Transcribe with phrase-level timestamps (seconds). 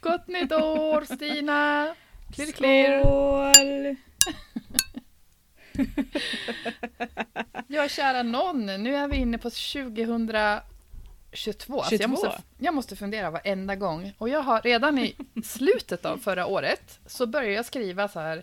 [0.00, 1.94] Gott nytt år Stina!
[2.34, 3.00] Klirr klirr!
[3.00, 3.96] Skål!
[7.66, 10.62] Ja, kära någon, nu är vi inne på 2022.
[11.80, 12.08] Alltså jag, 22.
[12.08, 14.12] måste, jag måste fundera varenda gång.
[14.18, 18.42] Och jag har redan i slutet av förra året så började jag skriva så här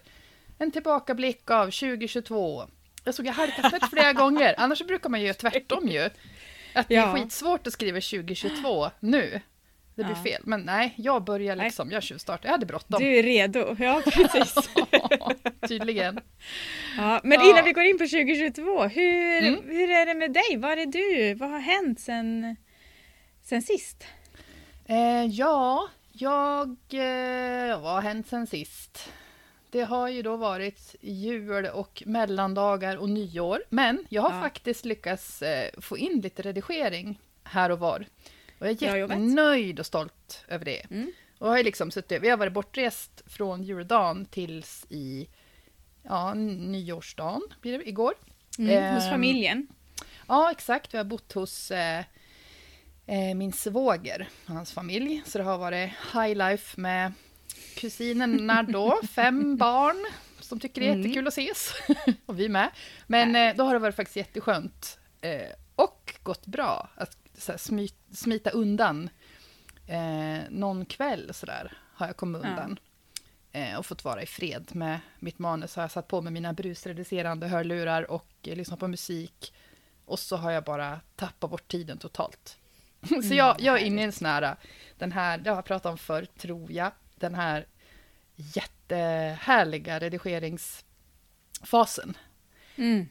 [0.57, 2.63] en tillbakablick av 2022.
[3.03, 6.09] Jag såg jag halkat rätt flera gånger, annars brukar man ju göra tvärtom ju.
[6.73, 7.15] Att det är Ja.
[7.15, 9.41] skitsvårt att skriva 2022 nu.
[9.97, 10.23] Det blir Ja.
[10.23, 10.41] fel.
[10.45, 12.45] Men nej, jag börjar liksom, jag tjuvstartar.
[12.45, 12.99] Jag hade bråttom.
[13.03, 14.55] Du är redo, ja precis.
[15.67, 16.19] Tydligen.
[16.97, 17.49] Ja, men Ja.
[17.49, 19.61] innan vi går in på 2022, hur, Mm.
[19.69, 20.57] hur är det med dig?
[20.57, 21.33] Var är du?
[21.33, 22.55] Vad har hänt sen,
[23.43, 24.03] sen sist?
[24.85, 26.69] Eh, ja, jag...
[26.91, 29.09] Eh, vad har hänt sen sist?
[29.71, 33.63] Det har ju då varit jul och mellandagar och nyår.
[33.69, 34.41] Men jag har Ja.
[34.41, 38.05] faktiskt lyckats eh, få in lite redigering här och var.
[38.59, 40.81] Och jag är jättenöjd och stolt över det.
[40.91, 41.11] Mm.
[41.39, 45.27] Och har liksom suttit, vi har varit bortrest från juldagen tills i
[46.03, 48.13] ja, nyårsdagen, blir det, igår.
[48.59, 49.67] Mm, hos Ehm, familjen?
[50.27, 50.93] Ja, exakt.
[50.93, 51.99] Vi har bott hos eh,
[53.05, 55.23] eh, min svåger och hans familj.
[55.25, 57.13] Så det har varit high life med
[57.75, 60.05] kusinerna då, fem barn
[60.39, 61.01] som tycker det är Mm.
[61.01, 61.73] jättekul att ses.
[62.25, 62.69] och vi med.
[63.07, 64.99] Men eh, då har det varit faktiskt jätteskönt.
[65.21, 65.41] Eh,
[65.75, 69.09] och gått bra att här, smy, smita undan.
[69.87, 72.79] Eh, någon kväll sådär har jag kommit undan.
[73.51, 75.75] Eh, och fått vara i fred med mitt manus.
[75.75, 79.53] Har jag satt på mig mina brusreducerande hörlurar och eh, lyssnat på musik.
[80.05, 82.57] Och så har jag bara tappat bort tiden totalt.
[83.29, 84.55] så jag, jag är inne i en sån här,
[84.97, 87.65] den här, det har jag pratat om förr, tror jag, den här
[88.35, 92.17] jättehärliga redigeringsfasen.
[92.75, 93.09] Mm.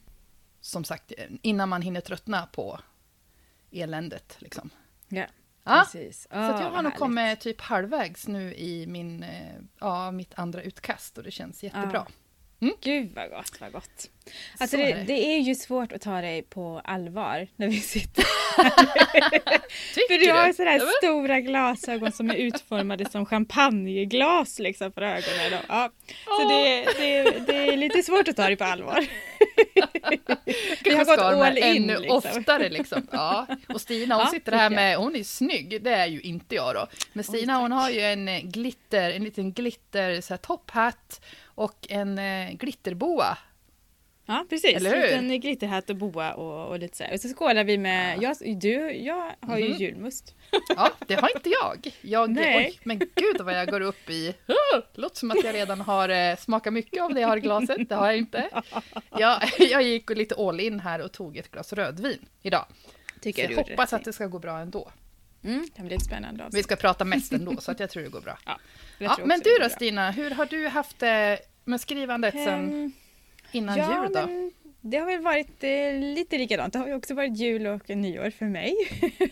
[0.61, 1.12] Som sagt,
[1.43, 2.81] innan man hinner tröttna på
[3.71, 4.37] eländet.
[4.38, 4.71] Liksom.
[5.09, 5.27] Ja,
[5.65, 6.22] Ja, precis.
[6.31, 6.99] så att jag har nog härligt.
[6.99, 12.06] kommit typ halvvägs nu i min, eh, ja, mitt andra utkast och det känns jättebra.
[12.83, 14.11] Gud vad gott, vad gott.
[14.59, 15.34] Alltså det, det.
[15.34, 18.25] är ju svårt att ta dig på allvar när vi sitter
[19.94, 25.03] Tycker För du har Ja, men- stora glasögon som är utformade som champagneglas liksom för
[25.03, 25.61] ögonen.
[25.69, 25.91] Ja.
[26.25, 29.06] Så det, det, det är lite svårt att ta dig på allvar.
[30.84, 32.16] Vi har gått här all in, ännu liksom.
[32.16, 33.06] oftare liksom.
[33.12, 33.47] Ja.
[33.69, 36.75] Och Stina hon Ja, sitter här med, hon är snygg, det är ju inte jag
[36.75, 36.87] då.
[37.12, 41.21] Men Stina hon har ju en eh, glitter, en liten glitter så här, topphatt
[41.56, 43.39] och en eh, glitterboa.
[44.28, 45.03] Ja precis, Eller hur?
[45.03, 47.15] liten glitterhatt och boa och, och lite så här.
[47.15, 49.77] Och så skålar vi med, jag, du, jag har ju Mhm.
[49.78, 50.34] julmust.
[50.77, 51.95] Ja, det har inte jag.
[52.00, 52.66] jag Nej.
[52.66, 54.34] oj, men gud vad jag går upp i...
[54.49, 57.41] Oh, låter som att jag redan har eh, smakat mycket av det jag har i
[57.41, 57.89] glaset.
[57.89, 58.50] Det har jag inte.
[59.19, 62.66] Jag, jag gick lite all in här och tog ett glas rödvin idag.
[63.21, 64.91] Tycker Så jag hoppas att det ska gå bra ändå.
[65.47, 66.65] Mm, det blir lite spännande Vi avsnitt.
[66.65, 68.39] ska prata mest ändå, så att jag tror det går bra.
[68.99, 69.69] Ja, tror men du då.
[69.69, 72.93] Stina, hur har du haft det med skrivandet sen Ehm,
[73.53, 74.27] innan ja, jul då?
[74.27, 76.73] men det har väl varit eh, lite likadant.
[76.73, 78.75] Det har ju också varit jul och nyår för mig.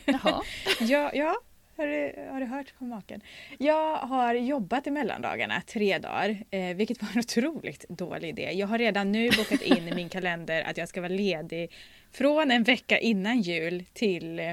[0.05, 0.43] Jaha.
[0.81, 1.37] Ja, ja.
[1.77, 3.21] Har du, har du hört på maken?
[3.59, 8.51] Jag har jobbat i mellandagarna tre dagar, eh, vilket var en otroligt dålig idé.
[8.53, 11.73] Jag har redan nu bokat in i min kalender att jag ska vara ledig
[12.13, 14.53] från en vecka innan jul till eh,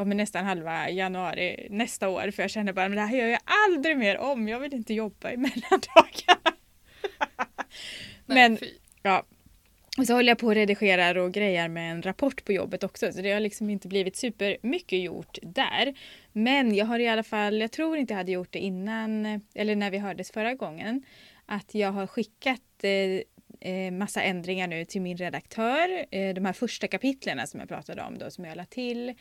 [0.00, 2.30] ja, men nästan halva januari nästa år.
[2.30, 4.48] För jag känner bara, men det här gör jag aldrig mer om.
[4.48, 6.56] Jag vill inte jobba i mellandagarna.
[8.26, 8.66] men fy.
[9.02, 9.24] Ja.
[9.98, 13.12] Och så håller jag på och redigerar och grejar med en rapport på jobbet också.
[13.12, 15.94] Så det har liksom inte blivit super mycket gjort där.
[16.32, 19.76] Men jag har i alla fall, jag tror inte jag hade gjort det innan, eller
[19.76, 21.02] när vi hördes förra gången,
[21.46, 26.06] att jag har skickat eh, eh, massa ändringar nu till min redaktör.
[26.10, 29.14] Eh, de här första kapitlerna som jag pratade om då, som jag la till.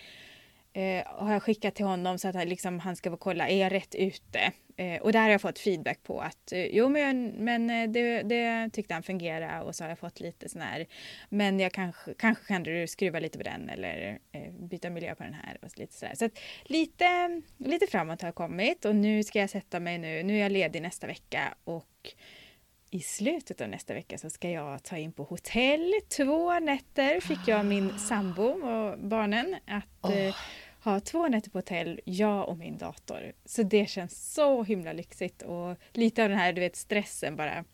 [0.74, 3.58] Eh, har jag skickat till honom så att han, liksom, han ska få kolla, är
[3.58, 4.52] jag rätt ute?
[4.80, 8.22] Eh, och där har jag fått feedback på att eh, jo men, men eh, det,
[8.22, 10.86] det tyckte han fungerade och så har jag fått lite sån här
[11.30, 15.24] men jag kanske, kanske kan du skruva lite på den eller eh, byta miljö på
[15.24, 16.16] den här och lite sådär.
[16.16, 20.24] Så att lite, lite framåt har jag kommit och nu ska jag sätta mig nu,
[20.24, 22.14] nu är jag ledig nästa vecka och
[22.92, 25.94] i slutet av nästa vecka så ska jag ta in på hotell.
[26.18, 30.36] Två nätter fick jag min sambo och barnen att eh,
[30.84, 33.34] ha två nätter på hotell, jag och min dator.
[33.46, 37.66] Så det känns så himla lyxigt och lite av den här du vet stressen bara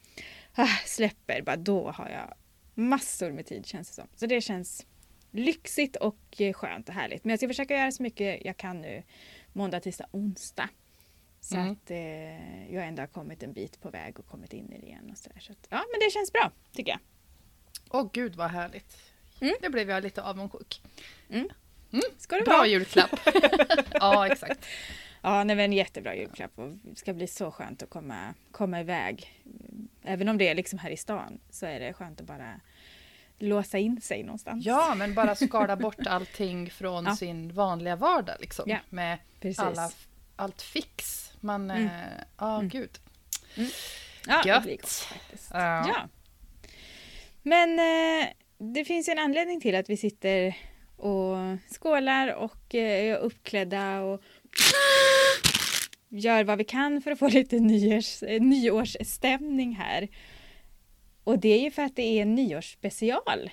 [0.56, 1.42] ah, släpper.
[1.42, 2.34] Bara då har jag
[2.74, 4.08] massor med tid känns det som.
[4.16, 4.86] Så det känns
[5.32, 7.24] lyxigt och eh, skönt och härligt.
[7.24, 9.04] Men jag ska försöka göra så mycket jag kan nu
[9.54, 10.70] måndag, tisdag, onsdag.
[11.46, 11.72] Så Mm.
[11.72, 14.86] att eh, jag ändå har kommit en bit på väg och kommit in i det
[14.88, 15.10] igen.
[15.12, 15.40] Och så där.
[15.40, 17.00] Så att, ja, men det känns bra tycker jag.
[17.90, 18.98] Åh gud vad härligt.
[19.42, 19.54] Mm.
[19.62, 20.82] Nu blev jag lite avundsjuk.
[22.18, 22.68] Ska det Bra vara?
[22.68, 23.20] julklapp.
[23.94, 24.66] ja, exakt.
[25.22, 28.80] Ja, nej, men en jättebra julklapp och det ska bli så skönt att komma, komma
[28.80, 29.42] iväg.
[30.04, 32.60] Även om det är liksom här i stan så är det skönt att bara
[33.38, 34.66] låsa in sig någonstans.
[34.66, 37.16] Ja, men bara skala bort allting från Ja.
[37.16, 38.66] sin vanliga vardag liksom.
[38.70, 39.60] Ja, Med precis.
[39.60, 39.92] alla,
[40.36, 41.32] allt fix.
[41.46, 41.86] Man, Mm.
[41.86, 41.92] eh,
[42.38, 42.70] ja Mm.
[42.70, 43.00] gud.
[44.28, 44.64] ja, det gött.
[44.64, 45.50] blir gott faktiskt.
[45.54, 45.88] Ja.
[45.88, 46.10] Ja.
[47.42, 48.28] Men eh,
[48.74, 50.58] det finns ju en anledning till att vi sitter
[50.98, 51.36] och
[51.80, 54.22] skålar och eh, är uppklädda och
[56.10, 60.08] gör vad vi kan för att få lite nyårs, eh, nyårsstämning här.
[61.24, 63.50] Och det är ju för att det är en nyårsspecial.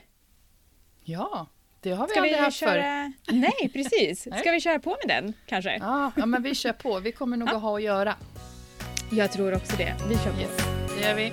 [1.05, 1.47] Ja,
[1.82, 2.67] det har vi Ska aldrig vi haft förr.
[2.67, 3.12] köra?
[3.38, 4.26] Nej, precis.
[4.26, 4.40] Nej.
[4.40, 5.76] Ska vi köra på med den kanske?
[5.81, 7.00] Ja, ja, men vi kör på.
[7.00, 7.56] Vi kommer nog Ja.
[7.56, 8.17] att ha att göra.
[9.11, 9.94] Jag tror också det.
[10.08, 10.40] Vi kör på.
[10.40, 10.56] Yes,
[10.99, 11.31] det gör vi.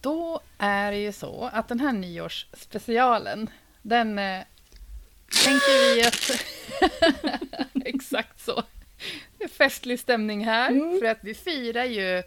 [0.00, 3.50] Då är det ju så att den här nyårsspecialen,
[3.82, 4.42] den eh,
[5.44, 6.44] tänker vi att...
[7.84, 8.62] Exakt så.
[9.38, 10.98] Det är festlig stämning här, Mm.
[11.00, 12.22] för att vi firar ju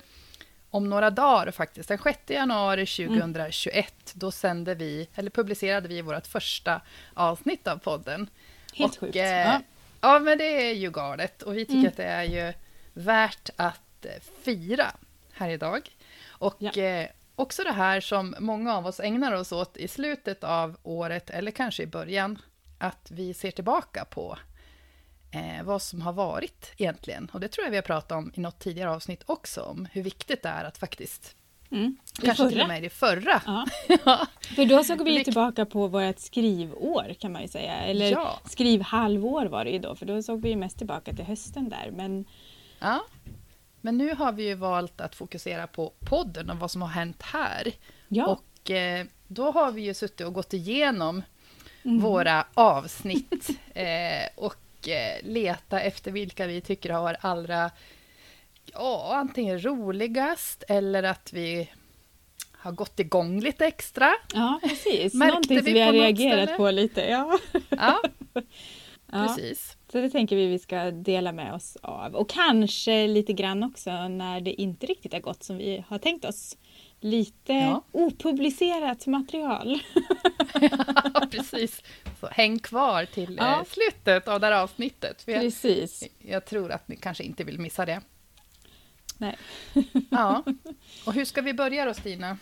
[0.70, 1.90] om några dagar faktiskt.
[1.90, 6.82] Den 6 januari 2021, då sände vi, eller publicerade vi vårt första
[7.14, 8.30] avsnitt av podden.
[8.74, 9.16] Helt Och, sjukt.
[9.16, 9.62] eh, Ja.
[10.02, 11.42] Ja, men det är ju galet.
[11.42, 11.88] Och vi tycker Mm.
[11.88, 12.54] att det är ju
[12.94, 14.12] värt att eh,
[14.44, 14.86] fira
[15.34, 15.90] här idag.
[16.30, 16.72] Och Ja.
[16.82, 21.30] eh, också det här som många av oss ägnar oss åt i slutet av året,
[21.30, 22.40] eller kanske i början,
[22.78, 24.38] att vi ser tillbaka på
[25.38, 27.30] eh, vad som har varit egentligen.
[27.34, 30.04] Och det tror jag vi har pratat om i något tidigare avsnitt också, om hur
[30.04, 31.36] viktigt det är att faktiskt,
[31.72, 31.98] Mm.
[32.22, 32.62] Kanske till förra.
[32.64, 33.66] och med det förra, Ja.
[34.06, 34.28] Ja.
[34.56, 37.74] För då såg vi ju Vilk- tillbaka på vårt skrivår kan man ju säga.
[37.74, 38.40] Eller Ja.
[38.46, 41.92] skrivhalvår var det ju då, för då såg vi mest tillbaka till hösten där.
[41.96, 42.26] Men
[42.80, 43.04] Ja.
[43.82, 47.22] Men nu har vi ju valt att fokusera på podden och vad som har hänt
[47.22, 47.72] här.
[48.08, 51.22] ja, Och eh, då har vi ju suttit och gått igenom
[51.84, 52.00] Mm.
[52.02, 53.86] våra avsnitt eh,
[54.36, 54.56] och
[55.24, 57.72] leta efter vilka vi tycker har allra,
[58.74, 61.70] ja, antingen roligast eller att vi
[62.52, 64.10] har gått igång lite extra.
[64.34, 65.14] ja precis.
[65.14, 66.58] Märkte Någonting som vi har reagerat ställe?
[66.58, 67.02] på lite.
[67.02, 67.40] Ja.
[67.70, 68.02] Ja,
[69.12, 69.28] Ja.
[69.28, 69.78] precis.
[69.92, 72.16] Så det tänker vi vi ska dela med oss av.
[72.16, 76.26] Och kanske lite grann också när det inte riktigt har gått som vi har tänkt
[76.26, 76.58] oss.
[77.00, 77.84] Lite Ja.
[77.92, 79.80] opublicerat material.
[81.14, 81.84] Ja, precis.
[82.20, 83.66] Så häng kvar till eh, Ja.
[83.70, 85.22] slutet av det här avsnittet.
[85.22, 86.04] För jag, Precis.
[86.20, 88.02] jag tror att ni kanske inte vill missa det.
[89.18, 89.38] Nej.
[90.10, 90.44] Ja.
[91.06, 92.38] Och hur ska vi börja då, Stina?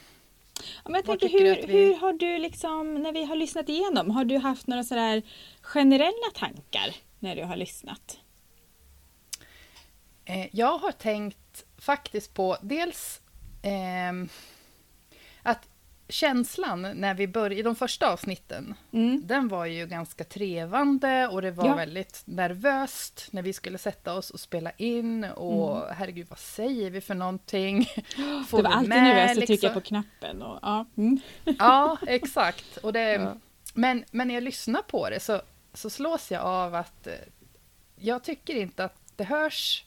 [0.83, 4.09] Ja, men jag tänker, hur, vi- hur har du liksom, när vi har lyssnat igenom,
[4.11, 5.21] har du haft några sådär
[5.61, 8.19] generella tankar när du har lyssnat?
[10.25, 13.21] Eh, jag har tänkt faktiskt på dels
[13.65, 14.29] ehm,
[15.43, 15.67] att
[16.09, 19.21] känslan när vi började, i de första avsnitten, Mm.
[19.27, 21.75] den var ju ganska trevande och det var Ja.
[21.75, 25.95] väldigt nervöst när vi skulle sätta oss och spela in och Mm.
[25.97, 27.85] herregud, vad säger vi för någonting?
[28.47, 29.57] Får det var alltid nervöst att liksom?
[29.57, 30.41] trycka på knappen.
[30.41, 30.85] Och, ja.
[30.97, 31.19] Mm.
[31.59, 32.77] Ja, exakt.
[32.77, 33.35] Och det, Ja.
[33.73, 35.41] men, men när jag lyssnar på det så,
[35.73, 37.13] så slås jag av att eh,
[37.95, 39.85] jag tycker inte att det hörs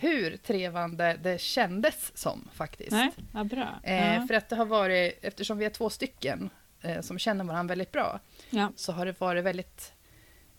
[0.00, 2.90] hur trevande det kändes som faktiskt.
[2.92, 3.80] Nej, vad bra.
[3.82, 4.26] Eh, ja.
[4.26, 6.50] För att det har varit, eftersom vi är två stycken
[6.82, 8.72] eh, som känner varandra väldigt bra, Ja.
[8.76, 9.92] så har det varit väldigt,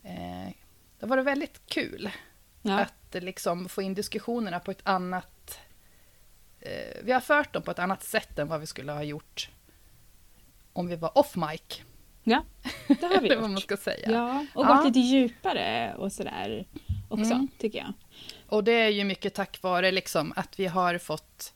[0.02, 0.46] eh,
[0.98, 2.10] det har varit väldigt kul
[2.62, 2.78] Ja.
[2.80, 5.58] att eh, liksom få in diskussionerna på ett annat...
[6.60, 9.50] Eh, vi har fört dem på ett annat sätt än vad vi skulle ha gjort
[10.72, 11.82] om vi var off mic.
[12.24, 12.44] ja,
[12.88, 13.62] det har vi Eller vad man gjort.
[13.62, 14.10] ska säga.
[14.10, 14.74] Ja, och Ja.
[14.74, 16.66] gått lite djupare och sådär
[17.08, 17.48] också, Mm.
[17.58, 17.92] tycker jag.
[18.52, 21.52] Och det är ju mycket tack vare liksom att vi har fått,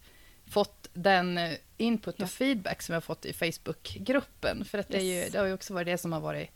[0.46, 2.24] fått den eh, input Ja.
[2.24, 4.64] och feedback som vi har fått i Facebookgruppen.
[4.64, 5.32] För att det, är ju, Yes.
[5.32, 6.50] det har ju också varit det som har varit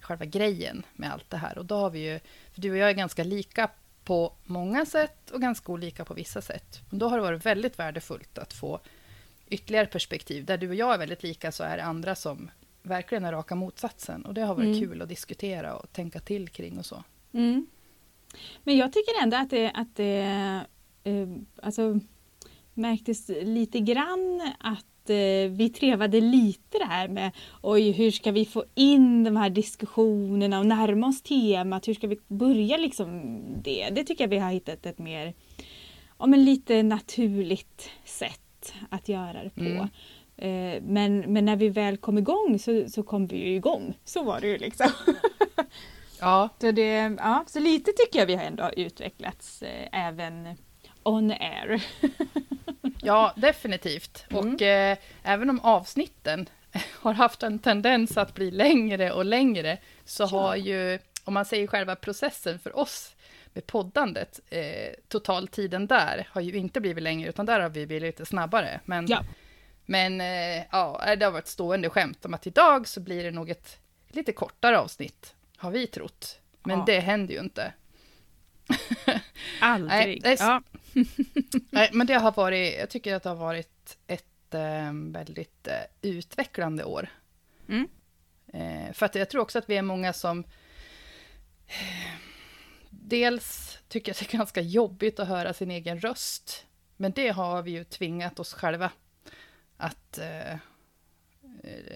[0.00, 1.58] själva grejen med allt det här.
[1.58, 2.20] Och då har vi ju,
[2.52, 3.70] för du och jag är ganska lika
[4.04, 6.80] på många sätt och ganska olika på vissa sätt.
[6.90, 8.80] Och då har det varit väldigt värdefullt att få
[9.48, 10.44] ytterligare perspektiv.
[10.44, 12.50] Där du och jag är väldigt lika så är det andra som
[12.82, 14.24] verkligen är raka motsatsen.
[14.24, 14.80] Och det har varit Mm.
[14.80, 17.04] kul att diskutera och tänka till kring och så.
[17.32, 17.66] Mm.
[18.64, 20.20] Men jag tycker ändå att det, att det
[21.04, 21.28] eh,
[21.62, 22.00] alltså,
[22.74, 27.30] märktes lite grann att eh, vi trevade lite det här med
[27.62, 31.88] oj, hur ska vi få in de här diskussionerna och närma oss temat?
[31.88, 33.88] Hur ska vi börja liksom det?
[33.92, 35.34] Det tycker jag vi har hittat ett mer,
[36.18, 39.60] ja men lite naturligt sätt att göra det på.
[39.60, 39.88] Mm.
[40.36, 43.94] Eh, Men, men när vi väl kom igång så, så kom vi ju igång.
[44.04, 44.86] Så var det ju liksom.
[46.20, 50.56] Ja, Så, det, ja, så lite tycker jag vi har ändå utvecklats eh, även
[51.02, 51.84] on air.
[53.02, 54.24] ja definitivt.
[54.30, 54.54] Mm.
[54.54, 56.48] Och eh, även om avsnitten
[57.00, 60.26] har haft en tendens att bli längre och längre, så Ja.
[60.26, 63.14] har ju, om man säger själva processen för oss
[63.52, 68.02] med poddandet, eh, totaltiden där har ju inte blivit längre, utan där har vi blivit
[68.02, 68.80] lite snabbare.
[68.84, 69.20] Men, Ja.
[69.86, 73.50] men eh, ja, det har varit stående skämt om att idag så blir det nog
[73.50, 73.78] ett
[74.10, 76.40] lite kortare avsnitt, har vi trott.
[76.62, 76.84] Men Ja.
[76.86, 77.72] det händer ju inte.
[79.60, 80.22] Aldrig.
[80.26, 80.62] s- ja.
[81.70, 85.74] Nej, men det har varit, jag tycker att det har varit ett eh, väldigt eh,
[86.02, 87.08] utvecklande år.
[87.68, 87.88] Mm.
[88.52, 90.38] Eh, för att jag tror också att vi är många som
[91.66, 92.14] eh,
[92.90, 96.66] dels tycker att det är ganska jobbigt att höra sin egen röst.
[96.96, 98.90] Men det har vi ju tvingat oss själva
[99.76, 100.58] att eh, eh,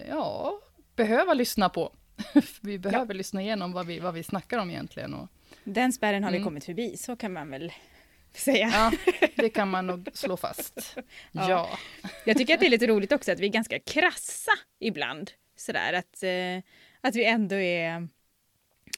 [0.09, 0.59] ja,
[0.95, 1.95] behöva lyssna på.
[2.61, 5.13] vi behöver lyssna igenom vad vi, vad vi snackar om egentligen.
[5.13, 5.27] Och,
[5.63, 6.45] Den spärren har vi Mm.
[6.47, 7.73] kommit förbi, så kan man väl
[8.33, 8.69] säga.
[8.73, 8.91] ja,
[9.35, 10.97] det kan man nog slå fast.
[11.31, 11.49] Ja.
[11.49, 11.69] ja.
[12.25, 15.31] Jag tycker att det är lite roligt också att vi är ganska krassa ibland.
[15.55, 16.63] Sådär att, eh,
[17.01, 18.07] att vi ändå är...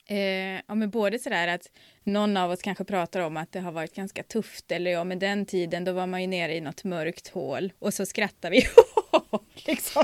[0.07, 1.71] Eh, ja, men både sådär att
[2.03, 5.19] någon av oss kanske pratar om att det har varit ganska tufft eller ja, men
[5.19, 8.63] den tiden då var man ju nere i något mörkt hål och så skrattar vi.
[9.67, 10.03] liksom,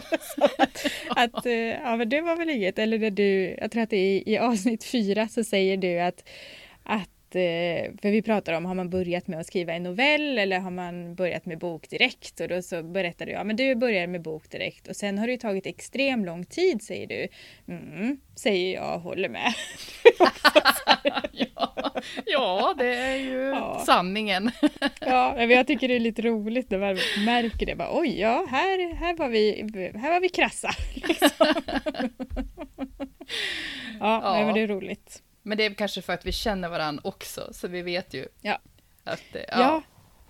[0.58, 2.80] att, att eh, ja, men det var väl inget.
[2.80, 6.00] Eller när du, jag tror att det är i, i avsnitt fyra så säger du
[6.00, 6.30] att,
[6.84, 10.60] att eh, för vi pratar om, har man börjat med att skriva en novell eller
[10.60, 12.40] har man börjat med bok direkt?
[12.40, 15.28] Och då så berättar du, ja men du börjar med bok direkt och sen har
[15.28, 17.28] det tagit extrem lång tid säger du.
[17.74, 19.54] Mm, säger jag, håller med.
[21.32, 21.74] ja,
[22.26, 23.84] ja, det är ju Ja.
[23.86, 24.52] sanningen.
[25.02, 27.76] Ja, men jag tycker det är lite roligt när man märker det.
[27.76, 29.62] Bara, Oj, ja, här, här, var vi,
[29.96, 30.70] här var vi krassa.
[30.96, 31.30] Liksom.
[34.00, 34.46] Ja, Ja.
[34.46, 35.24] Men det är roligt.
[35.48, 38.60] Men det är kanske för att vi känner varandra också, så vi vet ju Ja.
[39.04, 39.60] att det, Ja.
[39.60, 39.82] ja.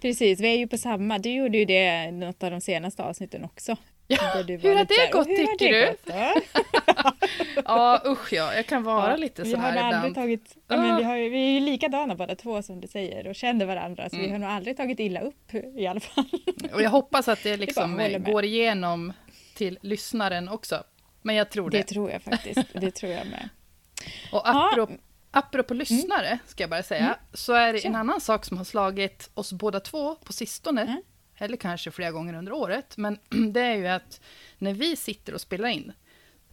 [0.02, 0.40] precis.
[0.40, 1.18] Vi är ju på samma.
[1.18, 3.76] Du gjorde ju det något av de senaste avsnitten också.
[4.08, 5.88] Ja, hur har det så här, gått "Och hur har tycker det du?
[5.88, 10.16] gått då?" ja, usch ja, jag kan vara Ja, lite vi har sådär aldrig ibland.
[10.16, 10.98] tagit, ja, men Ah.
[10.98, 14.10] vi, har, ju- vi är ju likadana båda två som du säger och känner varandra
[14.10, 14.32] så vi Mm.
[14.32, 16.26] har nog aldrig tagit illa upp i alla fall.
[16.74, 18.26] Och jag hoppas att det liksom eh, med.
[18.26, 19.14] går igenom
[19.56, 20.84] till lyssnaren också.
[21.22, 21.78] Men jag tror det.
[21.78, 22.62] Det tror jag faktiskt.
[22.74, 23.50] Det tror jag med.
[24.32, 24.94] Och apropå,
[25.32, 27.16] apropå lyssnare, ska jag bara säga, Mm.
[27.34, 31.02] så är det en annan sak som har slagit oss båda två på sistone, Mm.
[31.38, 33.20] eller kanske flera gånger under året, men
[33.54, 34.22] det är ju att
[34.58, 35.94] när vi sitter och spelar in,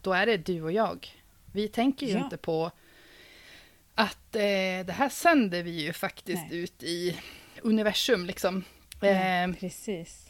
[0.03, 1.09] då är det du och jag.
[1.53, 2.25] Vi tänker ju Ja.
[2.25, 2.71] inte på
[3.95, 4.41] att eh,
[4.87, 6.59] det här sänder vi ju faktiskt Nej.
[6.59, 7.17] ut i
[7.63, 8.65] universum, liksom.
[9.03, 10.27] Eh, precis.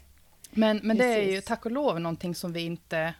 [0.51, 1.45] men, men det är ju Precis.
[1.45, 3.13] tack och lov någonting som vi inte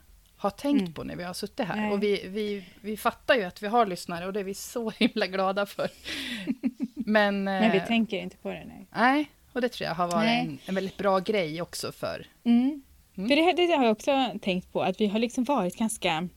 [0.46, 0.94] har tänkt Mm.
[0.94, 1.75] på när vi har suttit här.
[1.75, 1.92] Nej.
[1.92, 4.90] Och vi, vi, vi fattar ju att vi har lyssnare och det är vi så
[5.00, 5.90] himla glada för.
[6.96, 8.88] Men, Men vi eh, tänker inte på det nej.
[8.96, 10.40] nej, och det tror jag har varit Nej.
[10.40, 12.28] en, en väldigt bra grej också för...
[12.44, 12.84] Mm.
[13.18, 13.30] Mm.
[13.30, 16.28] För det, här- det har jag också tänkt på att vi har liksom varit ganska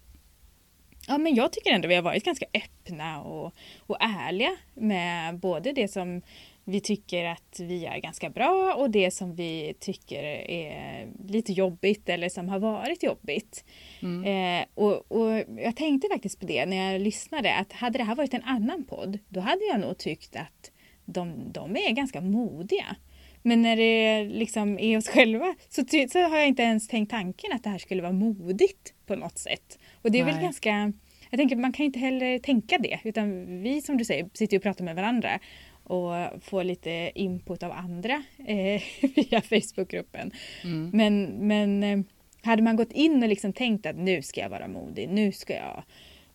[1.06, 3.54] Ja men jag tycker ändå vi har varit ganska öppna och,
[3.86, 6.22] och ärliga med både det som
[6.68, 12.08] vi tycker att vi är ganska bra och det som vi tycker är lite jobbigt
[12.08, 13.64] eller som har varit jobbigt.
[14.02, 14.24] Mm.
[14.24, 18.14] Eh, och, och jag tänkte faktiskt på det när jag lyssnade att hade det här
[18.14, 20.70] varit en annan podd då hade jag nog tyckt att
[21.04, 22.96] de, de är ganska modiga.
[23.42, 27.52] Men när det liksom är oss själva så, så har jag inte ens tänkt tanken
[27.52, 29.78] att det här skulle vara modigt på något sätt.
[30.02, 30.42] Och det är väl Nej.
[30.42, 30.92] ganska,
[31.30, 34.58] jag tänker man kan inte heller tänka det utan vi som du säger sitter ju
[34.58, 35.38] och pratar med varandra
[35.88, 38.82] och får lite input av andra eh,
[39.16, 40.32] via Facebookgruppen.
[40.64, 40.90] Mm.
[40.92, 41.98] Men, men eh,
[42.42, 45.54] hade man gått in och liksom tänkt att nu ska jag vara modig, nu ska
[45.54, 45.82] jag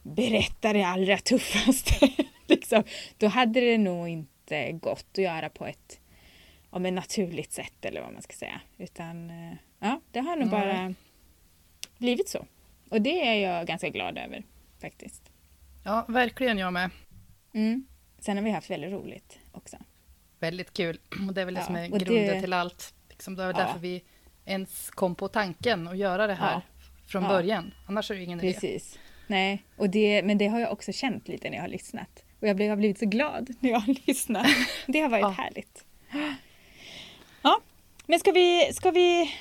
[0.02, 2.10] berätta det allra tuffaste.
[2.48, 2.84] liksom,
[3.18, 6.00] då hade det nog inte gått att göra på ett
[6.70, 8.62] om ett naturligt sätt eller vad man ska säga.
[8.78, 10.62] Utan eh, ja, det har nog Nej.
[10.62, 10.94] bara
[11.98, 12.46] blivit så.
[12.90, 14.44] Och det är jag ganska glad över
[14.82, 15.32] faktiskt.
[15.84, 16.90] Ja, verkligen jag med.
[17.54, 17.86] Mm.
[18.26, 19.78] Sen har vi haft väldigt roligt också.
[20.40, 21.00] Väldigt kul.
[21.28, 22.94] Och det är väl det Ja, som är och det- grunden till allt.
[23.10, 23.58] Liksom, det var Ja.
[23.66, 24.04] därför vi
[24.46, 26.62] ens kom på tanken att göra det här Ja.
[27.08, 27.30] från Ja.
[27.30, 27.74] början.
[27.88, 28.54] Annars är det ingen idé.
[28.54, 29.00] Precis.
[29.28, 32.24] Nej, och det, men det har jag också känt lite när jag har lyssnat.
[32.40, 34.48] Och jag blev- har blivit så glad när jag har lyssnat.
[34.88, 35.86] Det har varit härligt.
[37.42, 37.60] Ja,
[38.06, 39.32] Men ska vi, ska vi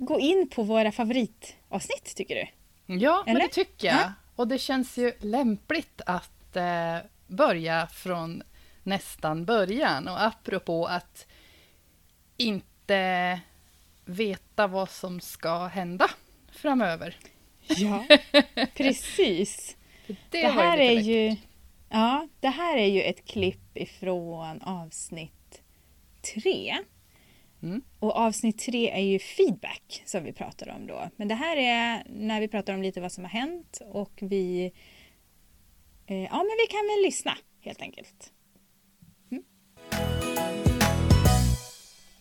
[0.00, 2.46] gå in på våra favoritavsnitt tycker du?
[2.94, 3.46] Ja, men Eller?
[3.46, 3.96] det tycker jag.
[3.96, 4.12] Ja.
[4.36, 8.42] Och det känns ju lämpligt att eh, börja från
[8.82, 10.08] nästan början.
[10.08, 11.26] Och apropå att
[12.36, 13.40] inte
[14.04, 16.10] veta vad som ska hända
[16.52, 17.16] framöver.
[17.68, 18.06] Ja,
[18.74, 19.76] precis.
[20.06, 21.06] Det, Det här är läckert.
[21.06, 21.36] ju,
[21.90, 25.62] ja, det här är ju ett klipp ifrån avsnitt
[26.34, 26.76] tre.
[27.62, 27.82] Mm.
[27.98, 31.10] Och avsnitt tre är ju feedback som vi pratar om då.
[31.16, 34.72] Men det här är när vi pratar om lite vad som har hänt och vi...
[36.06, 38.32] Eh, ja, men vi kan väl lyssna helt enkelt.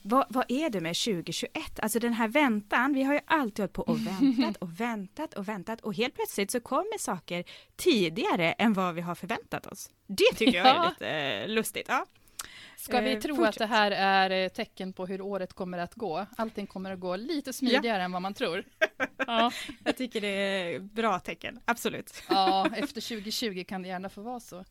[0.07, 1.51] Vad, vad är det med 2021?
[1.79, 5.47] Alltså den här väntan, vi har ju alltid hållit på och väntat och väntat och
[5.47, 7.43] väntat och helt plötsligt så kommer saker
[7.75, 9.89] tidigare än vad vi har förväntat oss.
[10.07, 10.89] Det tycker jag är Ja.
[10.89, 11.85] lite eh, lustigt.
[11.89, 12.05] Ja.
[12.85, 13.49] Ska vi Eh, tro fortsätt.
[13.53, 16.25] att det här är eh, tecken på hur året kommer att gå?
[16.37, 18.63] Allting kommer att gå lite smidigare än vad man tror.
[19.27, 19.51] Ja.
[19.85, 22.23] Jag tycker det är bra tecken, absolut.
[22.29, 24.65] ja, efter 2020 kan det gärna få vara så.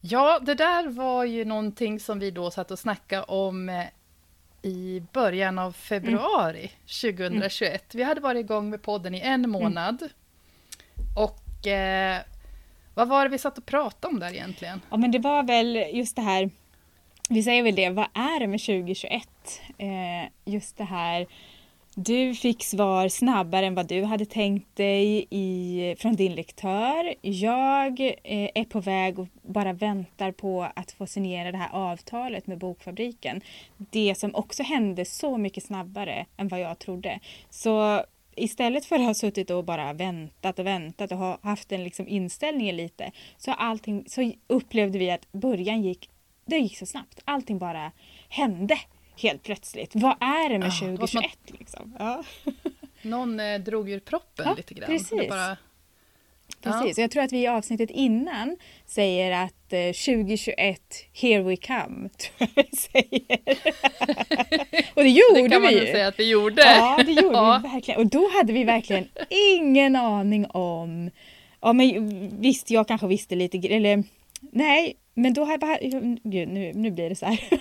[0.00, 3.84] Ja, det där var ju någonting som vi då satt och snackade om eh,
[4.62, 6.70] i början av februari
[7.02, 7.94] 2021.
[7.94, 10.08] Vi hade varit igång med podden i en månad.
[11.16, 12.20] Och eh,
[12.94, 14.80] vad var det vi satt och pratade om där egentligen?
[14.90, 16.50] Ja, men det var väl just det här,
[17.28, 19.28] vi säger väl det, vad är det med 2021?
[19.78, 21.26] Eh, just det här,
[21.94, 27.14] du fick svar snabbare än vad du hade tänkt dig i, från din lektör.
[27.20, 32.46] Jag eh, är på väg och bara väntar på att få signera det här avtalet
[32.46, 33.40] med Bokfabriken.
[33.76, 37.20] Det som också hände så mycket snabbare än vad jag trodde.
[37.50, 38.04] Så
[38.42, 42.08] istället för att ha suttit och bara väntat och väntat och ha haft en liksom
[42.08, 46.10] inställningen lite så, allting, så upplevde vi att början gick,
[46.44, 47.20] det gick så snabbt.
[47.24, 47.92] Allting bara
[48.28, 48.78] hände
[49.16, 49.90] helt plötsligt.
[49.94, 51.96] Vad är det med Ja, det var som 2021 liksom?
[51.98, 52.24] Ja.
[53.02, 54.86] Någon eh, drog ur proppen Ja, lite grann.
[54.86, 55.10] precis.
[55.10, 55.56] Det bara,
[56.62, 60.80] Precis, och jag tror att vi i avsnittet innan säger att eh, 2021,
[61.12, 62.08] here we come.
[62.18, 63.38] Tror jag vi säger.
[64.94, 65.92] och det gjorde det kan man vi ju.
[65.92, 66.62] säga att vi gjorde.
[66.62, 67.60] Ja, det gjorde Ja.
[67.64, 68.00] vi verkligen.
[68.00, 69.08] Och då hade vi verkligen
[69.58, 71.10] ingen aning om...
[71.60, 74.04] Ja, men visst, jag kanske visste lite, eller
[74.40, 75.80] nej, men då hade jag...
[76.22, 77.40] Gud, nu, nu blir det så här.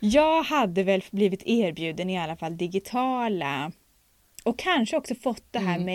[0.00, 3.72] jag hade väl blivit erbjuden i alla fall digitala
[4.44, 5.86] och kanske också fått det här Mm.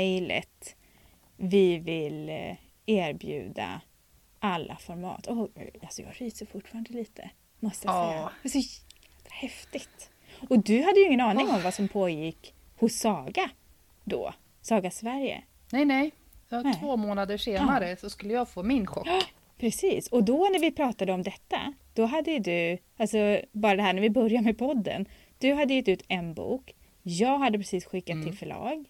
[1.37, 3.81] Vi vill eh, erbjuda
[4.39, 5.27] alla format.
[5.27, 5.47] Oh,
[5.81, 8.09] alltså jag ryser fortfarande lite, måste jag Ja.
[8.11, 8.29] säga.
[8.43, 10.09] Det är så jävla häftigt.
[10.49, 13.49] Och du hade ju ingen aning om vad som pågick hos Saga
[14.03, 15.43] då, Saga Sverige.
[15.71, 16.11] Nej, nej.
[16.49, 16.73] Ja, Nej.
[16.79, 19.07] Två månader senare så skulle jag få min chock.
[19.57, 23.17] Precis, och då när vi pratade om detta, då hade ju du, alltså
[23.51, 25.05] bara det här när vi började med podden,
[25.39, 28.25] du hade gett ut en bok, jag hade precis skickat Mm.
[28.25, 28.85] till förlag,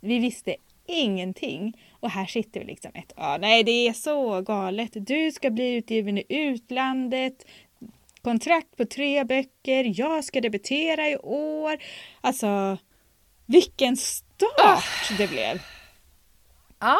[0.00, 0.56] vi visste
[0.90, 5.50] ingenting och här sitter vi liksom ett, ja nej det är så galet, du ska
[5.50, 7.46] bli utgiven i utlandet,
[8.22, 11.78] kontrakt på tre böcker, jag ska debutera i år,
[12.20, 12.78] alltså
[13.46, 15.62] vilken start det blev!
[16.78, 16.98] Ja,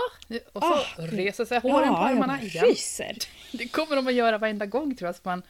[0.52, 2.64] och så Ah, reser sig håren på armarna igen.
[2.64, 3.16] ryser.
[3.52, 5.42] Det kommer de att göra varenda gång tror jag, som man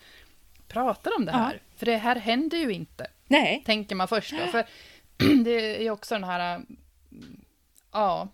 [0.68, 1.60] pratar om det här.
[1.76, 4.46] För det här händer ju inte, Nej, tänker man först då.
[4.52, 4.64] För
[5.44, 6.76] det är ju också den här, mm,
[7.92, 8.28] ja,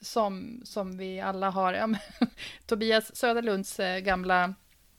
[0.00, 2.00] som, som vi alla har, ja, men,
[2.66, 4.54] Tobias Söderlunds eh, gamla,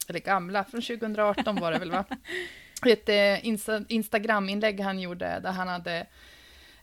[0.07, 2.05] eller gamla, från 2018 var det väl va?
[2.85, 6.07] Ett eh, Insta, Instagram-inlägg han gjorde där han hade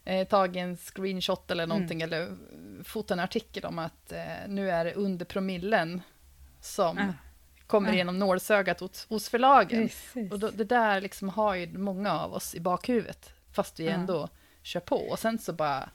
[0.05, 2.37] eh, tagit en screenshot eller någonting, eller
[2.85, 6.03] fotat en artikel om att eh, nu är det under promillen
[6.61, 7.13] som Ah.
[7.67, 7.95] kommer Ah.
[7.95, 9.83] genom nålsögat hos, hos förlagen.
[9.89, 10.33] precis.
[10.33, 13.93] Och då, det där liksom har ju många av oss i bakhuvudet, fast vi Ja.
[13.93, 14.29] ändå
[14.63, 14.97] kör på.
[14.97, 15.91] Och sen så bara,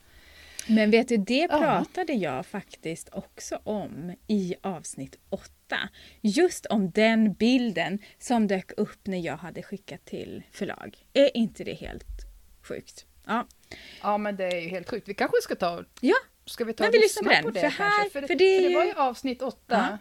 [0.68, 5.90] Men vet du, det pratade jag faktiskt också om i avsnitt åtta.
[6.22, 10.98] Just om den bilden som dök upp när jag hade skickat till förlag.
[11.14, 12.06] Är inte det helt
[12.62, 13.06] sjukt?
[13.26, 13.48] Ja,
[14.02, 15.08] ja men det är ju helt sjukt.
[15.08, 17.64] Vi kanske ska ta, ja ska vi ta Men vi lyssnar lyssna på på den,
[17.64, 18.10] det, för här-?
[18.10, 20.00] För, för för, det är det var ju- avsnitt åtta.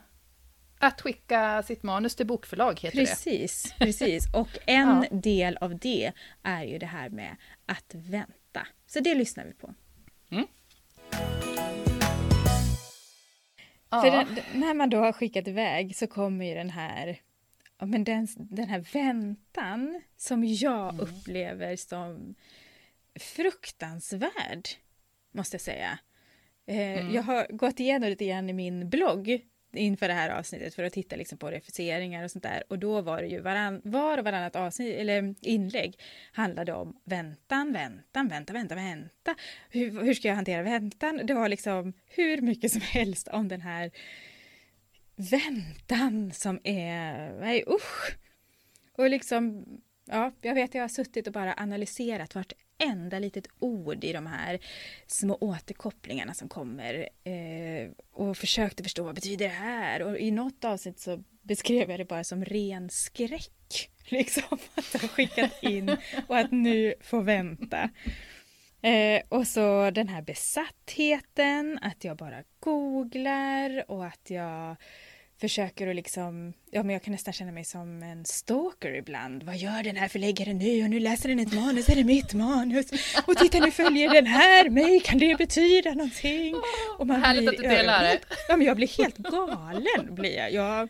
[0.79, 3.07] Att skicka sitt manus till bokförlag heter det.
[3.07, 4.35] precis, precis.
[4.35, 5.16] Och en Ja.
[5.18, 8.66] del av det är ju det här med att vänta.
[8.87, 9.75] Så det lyssnar vi på.
[13.90, 14.03] Ja.
[14.03, 17.21] För den, när man då har skickat iväg så kommer ju den här,
[17.79, 22.35] ja, men den, den här väntan som jag upplever som
[23.21, 24.68] fruktansvärd,
[25.33, 25.99] måste jag säga.
[26.66, 29.40] Eh, Jag har gått igenom lite grann i min blogg
[29.72, 32.62] inför det här avsnittet för att titta liksom på refuseringar och sånt där.
[32.68, 35.98] Och då var det ju varann, var och varannat avsnitt, eller inlägg
[36.32, 39.35] handlade om väntan, väntan, vänta, vänta, vänta.
[39.70, 41.20] Hur, hur ska jag hantera väntan?
[41.24, 43.90] Det var liksom hur mycket som helst om den här
[45.16, 48.16] väntan som är, nej usch.
[48.92, 49.64] Och liksom,
[50.04, 52.52] ja, jag vet jag har suttit och bara analyserat vart
[52.83, 54.59] vartenda litet ord i de här
[55.07, 60.64] små återkopplingarna som kommer eh, och försökte förstå vad betyder det här och i något
[60.64, 63.90] avsnitt så beskrev jag det bara som ren skräck.
[64.09, 67.90] Liksom att ha skickat in och att nu få vänta.
[68.83, 74.77] Eh, och så den här besattheten, att jag bara googlar och att jag
[75.42, 79.42] försöker att liksom, ja men jag kan nästan känna mig som en stalker ibland.
[79.42, 80.85] Vad gör den här förläggaren nu?
[80.85, 82.90] Och nu läser den ett manus, är det mitt manus?
[83.26, 86.55] Och titta nu följer den här mig, kan det betyda någonting?
[86.98, 88.18] Och man Härligt blir, att du delar det.
[88.48, 90.52] Ja men jag blir helt galen blir jag.
[90.52, 90.88] jag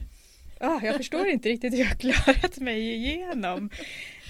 [0.61, 3.71] ah, jag förstår inte riktigt hur jag klarat mig igenom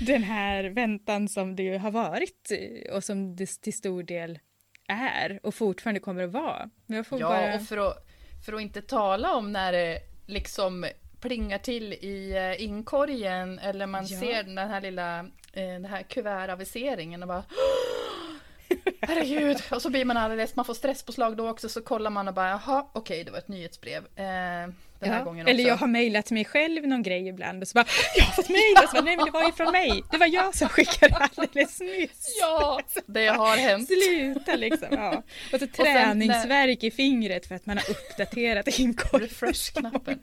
[0.00, 2.52] den här väntan som det har varit
[2.92, 4.38] och som det till stor del
[4.88, 6.70] är och fortfarande kommer att vara.
[6.86, 7.54] Ja, bara...
[7.54, 8.06] och för att,
[8.46, 10.86] för att inte tala om när det liksom
[11.20, 14.20] plingar till i eh, inkorgen eller man ja.
[14.20, 17.44] ser den här lilla eh, den här kuvertaviseringen och bara
[19.00, 19.62] Herregud!
[19.70, 22.48] Och så blir man alldeles, man får stresspåslag då också så kollar man och bara
[22.48, 24.18] jaha okej okay, det var ett nyhetsbrev.
[24.18, 24.68] Eh,
[25.02, 25.16] den ja.
[25.16, 25.50] här gången också.
[25.50, 27.86] Eller jag har mejlat mig själv någon grej ibland och så bara
[28.16, 30.02] jag har fått mejl och så bara nej men det var ju från mig.
[30.10, 32.36] Det var jag som skickade alldeles nyss.
[32.40, 33.88] Ja, det har hänt.
[33.88, 34.88] Sluta liksom.
[34.90, 35.22] Ja.
[35.52, 40.18] Och så träningsverk i fingret för att man har uppdaterat inkorgen Refresh-knappen.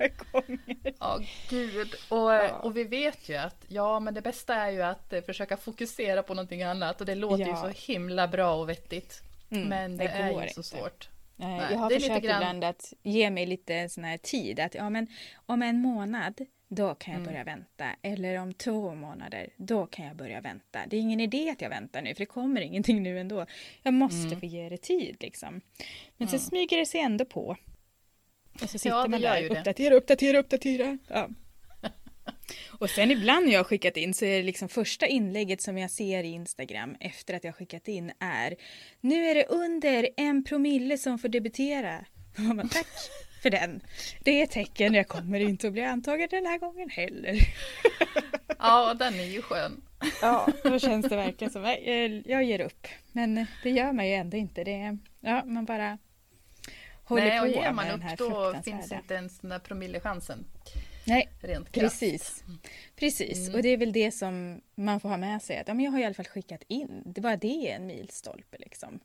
[1.00, 1.96] Ja, gud.
[2.10, 2.50] Och, ja.
[2.50, 6.24] och vi vet ju att ja, men det bästa är ju att eh, försöka fokusera
[6.24, 7.50] på någonting annat och det låter ja.
[7.50, 9.22] ju så himla bra och vettigt.
[9.52, 11.10] Mm, men det, det är ju så svårt.
[11.40, 15.08] Nej, jag har försökt ibland att ge mig lite sån här tid att ja men
[15.46, 17.32] om en månad då kan jag mm.
[17.32, 17.86] börja vänta.
[18.02, 20.80] Eller om två månader, då kan jag börja vänta.
[20.88, 23.46] Det är ingen idé att jag väntar nu, för det kommer ingenting nu ändå.
[23.84, 24.40] Jag måste mm.
[24.40, 25.62] få ge det tid liksom.
[26.18, 26.40] Men mm.
[26.40, 27.58] så smyger det sig ändå på.
[28.62, 30.98] Och så sitter ja, man där, uppdatera, uppdatera, uppdatera.
[31.08, 31.30] Ja.
[32.80, 35.78] Och sen ibland när jag har skickat in så är det liksom första inlägget som
[35.78, 38.56] jag ser i Instagram efter att jag skickat in är
[39.02, 42.06] Nu är det under en promille som får debutera.
[42.38, 42.88] Bara, Tack
[43.44, 43.82] för den.
[44.24, 47.40] Det är ett tecken, jag kommer inte att bli antagen den här gången heller.
[48.62, 49.82] Ja, den är ju skön.
[50.22, 52.88] Ja, då känns det verkligen som jag, jag ger upp.
[53.12, 54.64] Men det gör man ju ändå inte.
[54.64, 55.98] Det, ja, man bara
[57.04, 60.46] håller Nej, på och ger man upp då finns inte ens den där promillechansen.
[61.04, 62.44] Nej, Rent precis.
[62.96, 63.56] Precis, mm.
[63.56, 65.58] och det är väl det som man får ha med sig.
[65.58, 67.04] Att, ja, men jag har i alla fall skickat in.
[67.06, 69.00] Det var det en milstolpe liksom.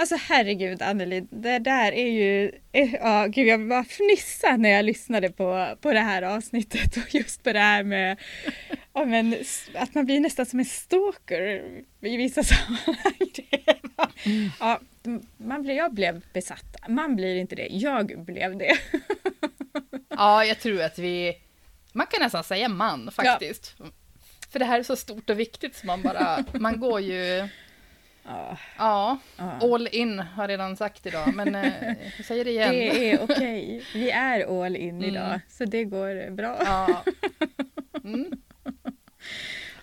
[0.00, 2.52] Alltså herregud Anneli, det där är ju...
[2.72, 7.14] Eh, ja, gud, jag bara fnissade när jag lyssnade på, på det här avsnittet och
[7.14, 8.20] just på det här med
[8.92, 9.36] ja, men,
[9.74, 11.62] att man blir nästan som en stalker
[12.00, 13.14] i vissa sammanhang.
[14.24, 14.50] Mm.
[14.60, 14.80] Ja,
[15.36, 16.76] man blir, jag blev besatt.
[16.88, 18.78] Man blir inte det, jag blev det.
[20.08, 21.34] ja, jag tror att vi...
[21.92, 23.74] Man kan nästan säga man faktiskt.
[23.78, 23.84] Ja.
[24.50, 26.44] För det här är så stort och viktigt så man bara...
[26.52, 27.48] Man går ju...
[28.24, 29.18] Ja, ja,
[29.60, 31.72] all in har jag redan sagt idag, men eh,
[32.16, 32.70] jag säger det igen.
[32.70, 33.36] Det är okej.
[33.36, 34.00] Okay.
[34.00, 35.40] Vi är all in idag, mm.
[35.48, 36.62] så det går bra.
[36.64, 37.04] Ja.
[38.04, 38.30] Mm.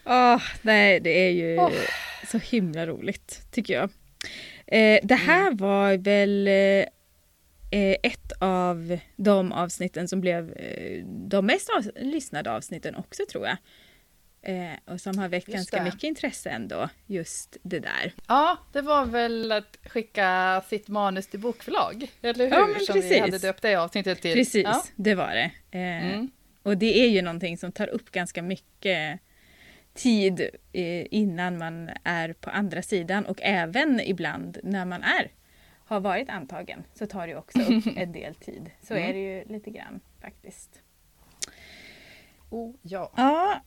[0.05, 1.71] Oh, nej, det är ju oh.
[2.27, 3.89] så himla roligt, tycker jag.
[4.67, 5.57] Eh, det här mm.
[5.57, 12.95] var väl eh, ett av de avsnitten som blev eh, de mest av, lyssnade avsnitten
[12.95, 13.57] också tror jag.
[14.47, 15.83] Eh, och som har väckt just ganska det.
[15.83, 18.13] mycket intresse ändå, just det där.
[18.27, 22.53] Ja, det var väl att skicka sitt manus till bokförlag, eller hur?
[22.53, 23.11] Ja, men som precis.
[23.11, 24.33] vi hade döpt det avsnittet till.
[24.33, 24.83] Precis, ja.
[24.95, 25.51] det var det.
[25.71, 26.31] Eh, mm.
[26.63, 29.19] Och det är ju någonting som tar upp ganska mycket
[29.93, 30.41] tid
[30.73, 35.31] eh, innan man är på andra sidan och även ibland när man är
[35.85, 38.71] har varit antagen så tar det också upp en del tid.
[38.81, 39.09] Så mm.
[39.09, 40.81] är det ju lite grann faktiskt.
[42.49, 43.13] Oh, ja.
[43.17, 43.61] ja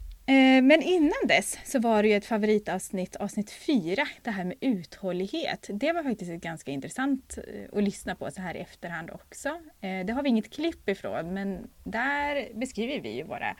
[0.62, 5.70] men innan dess så var det ju ett favoritavsnitt, avsnitt fyra, det här med uthållighet.
[5.72, 9.48] Det var faktiskt ganska intressant eh, att lyssna på så här i efterhand också.
[9.80, 13.56] Eh, det har vi inget klipp ifrån men där beskriver vi ju våra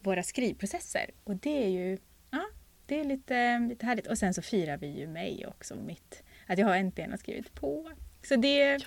[0.00, 1.10] våra skrivprocesser.
[1.24, 1.98] Och det är ju
[2.30, 2.42] ja,
[2.86, 4.06] det är lite, lite härligt.
[4.06, 7.54] Och sen så firar vi ju mig också, mitt, att jag har äntligen har skrivit
[7.54, 7.90] på.
[8.22, 8.78] Så det,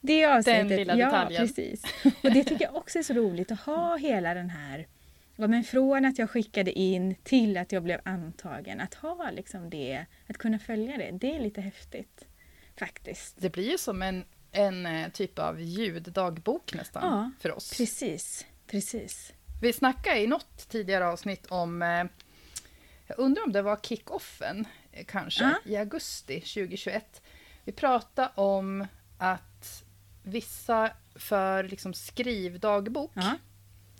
[0.00, 1.42] det avsnittet, den lilla detaljen.
[1.42, 1.82] Ja, precis.
[2.22, 4.86] Och det tycker jag också är så roligt att ha hela den här
[5.48, 10.06] men från att jag skickade in till att jag blev antagen, att ha liksom det,
[10.28, 12.26] att kunna följa det, det är lite häftigt.
[12.78, 13.36] Faktiskt.
[13.40, 14.24] Det blir ju som en
[14.54, 17.76] en eh, typ av ljuddagbok nästan Ja, för oss.
[17.76, 19.32] Precis, precis.
[19.62, 22.04] Vi snackade i något tidigare avsnitt om, eh,
[23.06, 25.54] jag undrar om det var kick-offen eh, kanske, Ja.
[25.64, 27.22] i augusti 2021.
[27.64, 28.86] Vi pratade om
[29.18, 29.84] att
[30.22, 33.36] vissa för liksom skrivdagbok, Ja,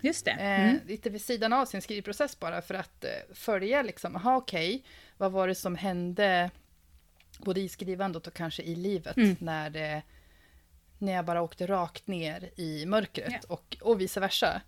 [0.03, 0.31] just det.
[0.31, 0.79] eh, Mm.
[0.87, 4.83] lite vid sidan av sin skrivprocess bara för att eh, följa liksom, aha okej,
[5.17, 6.49] vad var det som hände
[7.37, 9.35] både i skrivandet och kanske i livet Mm.
[9.39, 10.01] när det
[10.97, 13.39] när jag bara åkte rakt ner i mörkret Ja.
[13.53, 14.61] och, och vice versa.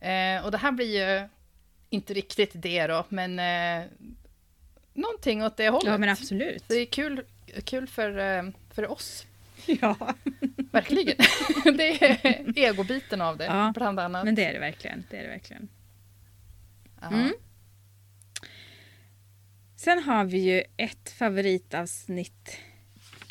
[0.00, 1.28] Eh, och det här blir ju
[1.90, 3.86] inte riktigt det då, men eh,
[4.94, 5.86] någonting åt det hållet.
[5.92, 6.62] Ja, men absolut.
[6.62, 7.24] Så det är kul,
[7.64, 8.42] kul för, eh,
[8.74, 9.26] för oss,
[9.66, 9.96] Ja,
[10.70, 11.16] verkligen.
[11.76, 14.24] det är egobiten av det, Ja, bland annat.
[14.24, 15.04] men det är det verkligen.
[15.10, 15.68] Det är det verkligen.
[17.02, 17.32] Mm.
[19.76, 22.58] Sen har vi ju ett favoritavsnitt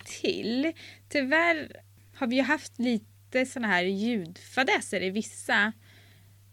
[0.06, 0.71] till.
[1.10, 1.82] Tyvärr
[2.15, 5.73] har vi ju haft lite såna här ljudfadäser i vissa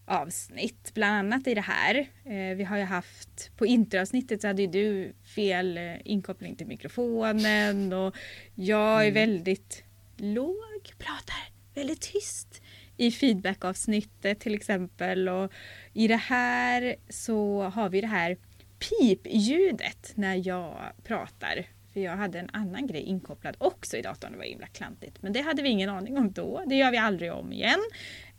[0.07, 1.95] avsnitt, bland annat i det här.
[2.25, 6.67] Eh, vi har ju haft, på introavsnittet så hade ju du fel eh, inkoppling till
[6.67, 8.17] mikrofonen och
[8.55, 9.83] jag är väldigt
[10.17, 11.37] låg, pratar
[11.75, 12.63] väldigt tyst
[12.97, 15.29] i feedbackavsnittet till exempel.
[15.29, 15.53] Och
[15.93, 18.37] I det här så har vi det här
[18.79, 21.67] pipljudet när jag pratar.
[21.93, 24.33] För jag hade en annan grej inkopplad också i datorn.
[24.33, 25.23] Det var himla klantigt.
[25.23, 26.63] Men det hade vi ingen aning om då.
[26.67, 27.81] Det gör vi aldrig om igen.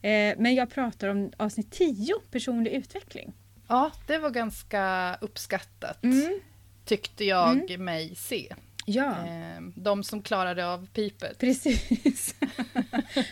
[0.01, 3.33] Eh, men jag pratar om avsnitt 10, personlig utveckling.
[3.67, 6.39] ja, det var ganska uppskattat, Mm.
[6.85, 8.55] tyckte jag mig se.
[8.89, 11.37] Ja, Eh, de som klarade av pipet.
[11.39, 12.35] precis.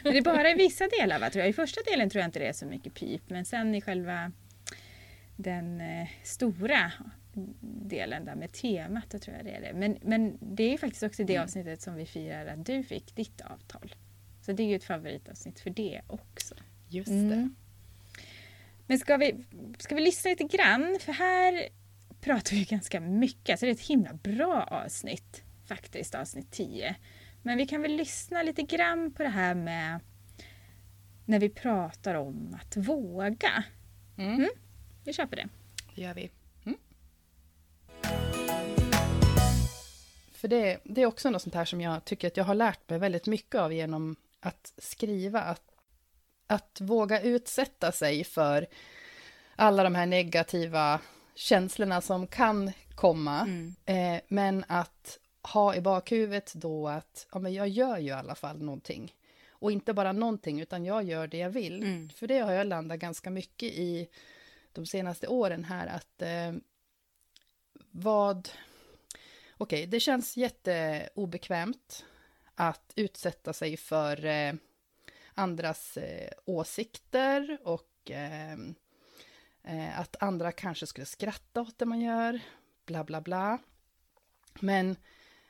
[0.03, 1.49] men det är bara i vissa delar va, tror jag.
[1.49, 3.21] I första delen tror jag inte det är så mycket pip.
[3.27, 4.31] Men sen i själva
[5.35, 6.91] den eh, stora
[7.89, 9.73] delen där med temat, då tror jag det är det.
[9.73, 13.41] Men, men det är faktiskt också det avsnittet som vi firar att du fick ditt
[13.41, 13.95] avtal.
[14.41, 16.55] Så det är ju ett favoritavsnitt för det också.
[16.89, 17.29] Just Mm.
[17.29, 17.49] det.
[18.87, 19.35] Men ska vi,
[19.79, 20.97] ska vi lyssna lite grann?
[21.01, 21.69] För här
[22.25, 23.49] pratar vi ganska mycket.
[23.49, 26.95] Alltså det är ett himla bra avsnitt faktiskt, avsnitt 10.
[27.41, 29.99] Men vi kan väl lyssna lite grann på det här med
[31.25, 33.63] när vi pratar om att våga.
[34.17, 34.49] Mm.
[35.03, 35.47] Vi kör på det.
[35.95, 36.31] Det gör vi.
[36.65, 36.77] Mm.
[40.31, 42.89] För det, det är också något sånt här som jag tycker att jag har lärt
[42.89, 45.41] mig väldigt mycket av genom att skriva.
[45.41, 45.63] Att,
[46.47, 48.67] att våga utsätta sig för
[49.55, 51.01] alla de här negativa
[51.35, 53.45] känslorna som kan komma.
[53.85, 58.35] Eh, men att ha i bakhuvudet då att ja, men jag gör ju i alla
[58.35, 59.15] fall någonting.
[59.49, 61.83] Och inte bara någonting, utan jag gör det jag vill.
[61.83, 62.09] Mm.
[62.09, 64.07] För det har jag landat ganska mycket i
[64.71, 66.53] de senaste åren här att eh,
[67.91, 68.49] vad...
[69.57, 72.05] Okej, det känns jätteobekvämt
[72.55, 74.53] att utsätta sig för eh,
[75.33, 78.11] andras eh, åsikter och
[79.67, 82.39] eh, att andra kanske skulle skratta åt det man gör,
[82.85, 83.59] bla bla bla.
[84.59, 84.95] Men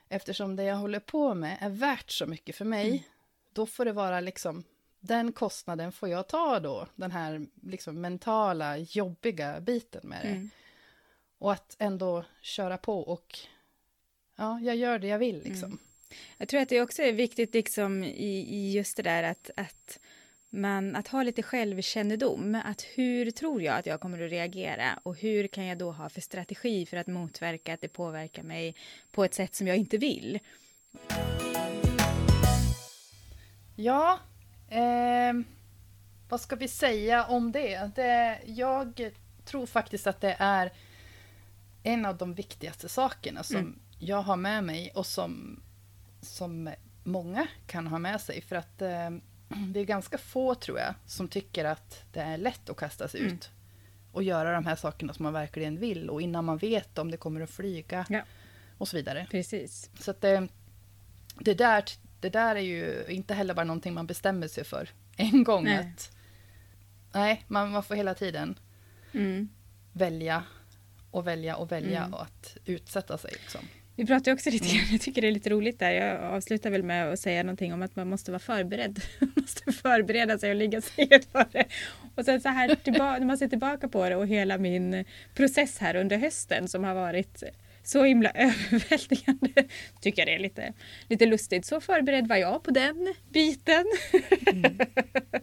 [0.10, 3.08] eftersom det jag håller på med är värt så mycket för mig,
[3.54, 4.64] då får det vara liksom
[5.00, 10.30] den kostnaden får jag ta då, den här liksom mentala, jobbiga biten med det.
[10.30, 10.50] Mm.
[11.38, 13.40] Och att ändå köra på och
[14.36, 15.80] ja, jag gör det jag vill liksom.
[16.38, 20.00] Jag tror att det också är viktigt liksom i, i just det där att, att
[20.56, 22.62] man att ha lite självkännedom.
[22.66, 26.10] Att hur tror jag att jag kommer att reagera och hur kan jag då ha
[26.10, 28.76] för strategi för att motverka att det påverkar mig
[29.12, 30.40] på ett sätt som jag inte vill.
[33.76, 34.20] Ja,
[34.70, 35.46] ehm,
[36.30, 37.92] vad ska vi säga om det?
[37.96, 38.40] det?
[38.46, 39.12] Jag
[39.46, 40.72] tror faktiskt att det är
[41.84, 43.80] en av de viktigaste sakerna som Mm.
[44.00, 45.60] jag har med mig och som,
[46.22, 46.70] som
[47.04, 48.42] många kan ha med sig.
[48.42, 49.10] För att eh,
[49.56, 53.20] det är ganska få, tror jag, som tycker att det är lätt att kasta sig
[53.22, 53.34] Mm.
[53.34, 53.50] ut
[54.12, 57.18] och göra de här sakerna som man verkligen vill och innan man vet om det
[57.18, 58.22] kommer att flyga Ja.
[58.78, 59.28] och så vidare.
[59.32, 59.90] Precis.
[60.00, 60.48] Så att det,
[61.40, 61.84] det, där,
[62.20, 65.64] det där är ju inte heller bara någonting man bestämmer sig för en gång.
[65.64, 65.78] Nej.
[65.78, 66.12] Att,
[67.14, 68.60] nej, man, man får hela tiden
[69.14, 69.50] Mm.
[69.94, 70.44] välja
[71.12, 72.14] och välja och välja Mm.
[72.14, 73.32] och att utsätta sig.
[73.32, 73.62] Liksom.
[73.96, 75.92] Vi pratar ju också lite grann, jag tycker det är lite roligt där.
[75.92, 79.02] Jag avslutar väl med att säga någonting om att man måste vara förberedd.
[79.20, 81.66] Man måste förbereda sig och ligga steget för det.
[82.16, 85.78] Och sen så här tillba- när man ser tillbaka på det och hela min process
[85.80, 87.44] här under hösten som har varit
[87.84, 89.64] så himla överväldigande.
[90.02, 90.74] Tycker jag det är lite,
[91.08, 91.66] lite lustigt.
[91.66, 93.86] Så förberedd var jag på den biten.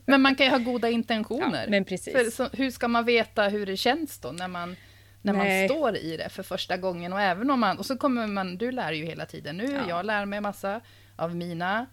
[0.07, 1.65] Men man kan ju ha goda intentioner.
[1.65, 2.12] Ja, men precis.
[2.12, 4.77] För, så, hur ska man veta hur det känns då när man
[5.23, 5.69] när man Nej.
[5.69, 8.73] står i det för första gången och även om man, och så kommer man, du
[8.73, 9.89] lär ju hela tiden nu, Ja.
[9.89, 10.81] jag lär mig massa
[11.17, 11.87] av mina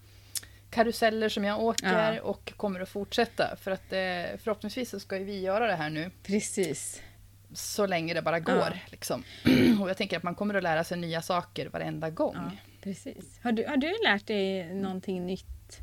[0.69, 2.21] karuseller som jag åker Ja.
[2.21, 3.55] och kommer att fortsätta.
[3.55, 7.01] För att eh, förhoppningsvis så ska ju vi göra det här nu Precis.
[7.53, 8.55] så länge det bara går.
[8.55, 8.71] Ja.
[8.87, 9.23] Liksom.
[9.81, 12.35] Och jag tänker att man kommer att lära sig nya saker varenda gång.
[12.35, 13.39] Ja, precis.
[13.43, 15.79] Har du, har du lärt dig någonting nytt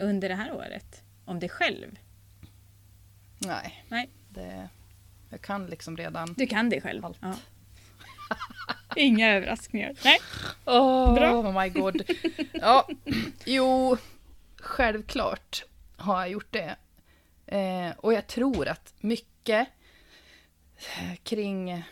[0.00, 1.02] under det här året?
[1.24, 1.98] Om dig själv?
[3.38, 4.10] Nej, Nej.
[4.28, 4.68] det,
[5.34, 7.04] jag kan liksom redan Du kan det själv?
[7.04, 7.18] allt.
[7.22, 7.34] Ja.
[8.96, 9.92] Inga överraskningar?
[10.04, 10.18] Nej.
[10.64, 11.32] Oh, Bra.
[11.34, 12.02] oh my god.
[12.52, 12.88] Ja,
[13.44, 13.96] jo,
[14.60, 15.64] självklart
[15.96, 16.76] har jag gjort det.
[17.46, 19.68] Eh, och jag tror att mycket
[21.22, 21.84] kring,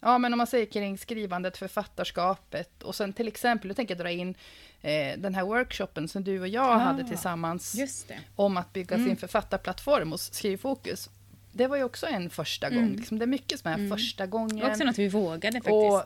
[0.00, 4.04] ja men om man säger kring skrivandet, författarskapet och sen till exempel, nu tänker jag
[4.04, 4.34] dra in
[4.80, 8.18] eh, den här workshopen som du och jag Ah, hade tillsammans Just det.
[8.36, 9.08] om att bygga Mm.
[9.08, 11.10] sin författarplattform hos Skrivfokus.
[11.56, 12.78] Det var ju också en första gång.
[12.78, 12.96] Mm.
[12.96, 13.90] Liksom, det är mycket som är Mm.
[13.90, 14.70] första gången.
[14.70, 15.72] Också något vi vågade faktiskt.
[15.74, 16.04] Och-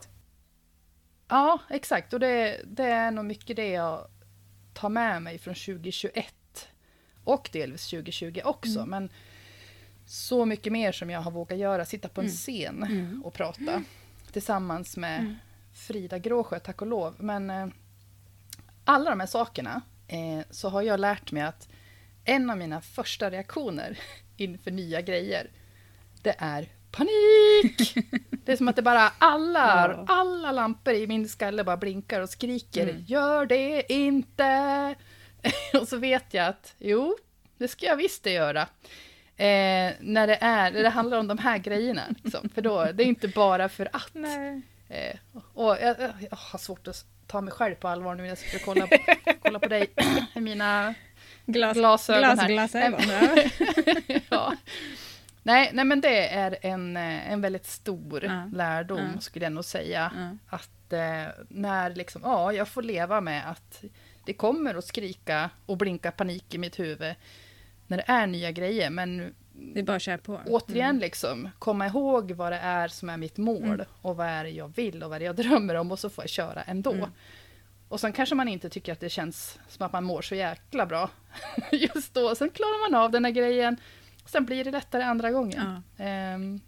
[1.27, 2.13] Ja, exakt.
[2.13, 4.07] Och det, det är nog mycket det jag
[4.73, 6.67] tar med mig från 2021.
[7.23, 8.79] Och delvis 2020 också.
[8.79, 8.89] Mm.
[8.89, 9.09] Men
[10.05, 11.85] så mycket mer som jag har vågat göra.
[11.85, 12.35] Sitta på en Mm.
[12.37, 13.23] scen Mm.
[13.25, 13.83] och prata.
[14.31, 15.35] Tillsammans med Mm.
[15.73, 17.15] Frida Gråsjö, tack och lov.
[17.19, 17.67] Men eh,
[18.85, 21.67] alla de här sakerna eh, så har jag lärt mig att
[22.25, 23.99] en av mina första reaktioner
[24.41, 25.49] inför nya grejer,
[26.21, 27.95] det är panik!
[28.45, 30.05] Det är som att det bara alla, Ja.
[30.07, 33.03] alla lampor i min skalle bara blinkar och skriker Mm.
[33.07, 34.95] Gör det inte!
[35.81, 37.17] och så vet jag att jo,
[37.57, 38.61] det ska jag visst det göra.
[39.35, 42.01] Eh, när, det är, när det handlar om de här grejerna.
[42.23, 42.49] Liksom.
[42.49, 44.15] För då, det är inte bara för att.
[44.89, 45.15] Eh,
[45.53, 48.37] och jag, jag, jag har svårt att ta mig själv på allvar nu när jag
[48.37, 48.97] sitter och kollar på,
[49.41, 49.87] kolla på dig
[50.35, 50.93] i mina
[51.51, 52.47] Glas, glasögon här.
[52.47, 53.01] glasglasögon.
[54.29, 54.53] ja.
[55.43, 58.49] Nej, nej, men det är en, eh, en väldigt stor Ja.
[58.53, 59.21] lärdom, Ja.
[59.21, 60.11] skulle jag nog säga.
[60.17, 60.55] Ja.
[60.57, 63.83] Att eh, när liksom, ja, jag får leva med att
[64.25, 67.15] det kommer att skrika och blinka panik i mitt huvud
[67.87, 68.89] när det är nya grejer.
[68.89, 70.39] Men Det är bara att köra på.
[70.45, 70.99] återigen, Mm.
[70.99, 73.85] liksom, komma ihåg vad det är som är mitt mål Mm.
[74.01, 76.09] och vad är det jag vill och vad det är jag drömmer om och så
[76.09, 76.91] får jag köra ändå.
[76.93, 77.09] Mm.
[77.89, 80.85] Och sen kanske man inte tycker att det känns som att man mår så jäkla
[80.85, 81.09] bra
[81.71, 82.35] just då.
[82.35, 83.77] Sen klarar man av den här grejen.
[84.25, 85.83] Sen blir det lättare andra gången.
[85.97, 86.03] Ja.
[86.05, 86.59] Ehm,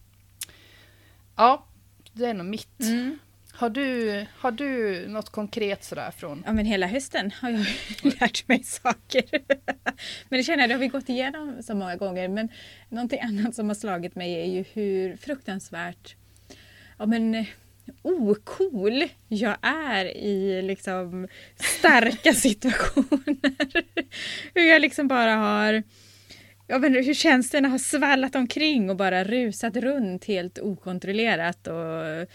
[1.36, 1.66] ja,
[2.14, 2.82] det är nog mitt.
[2.82, 3.20] Mm.
[3.54, 6.44] Har, du, har du något konkret sådär från...
[6.46, 7.66] Ja men hela hösten har jag
[8.20, 9.24] lärt mig saker.
[10.30, 12.28] men det känner jag, det har vi gått igenom så många gånger.
[12.28, 12.50] Men
[12.90, 16.16] någonting annat som har slagit mig är ju hur fruktansvärt
[17.02, 17.46] ja, men,
[18.04, 23.84] eh, ocool jag är i liksom starka situationer.
[24.54, 25.84] hur jag liksom bara har
[26.67, 32.27] Ja, men hur känslorna har svallat omkring och bara rusat runt helt okontrollerat och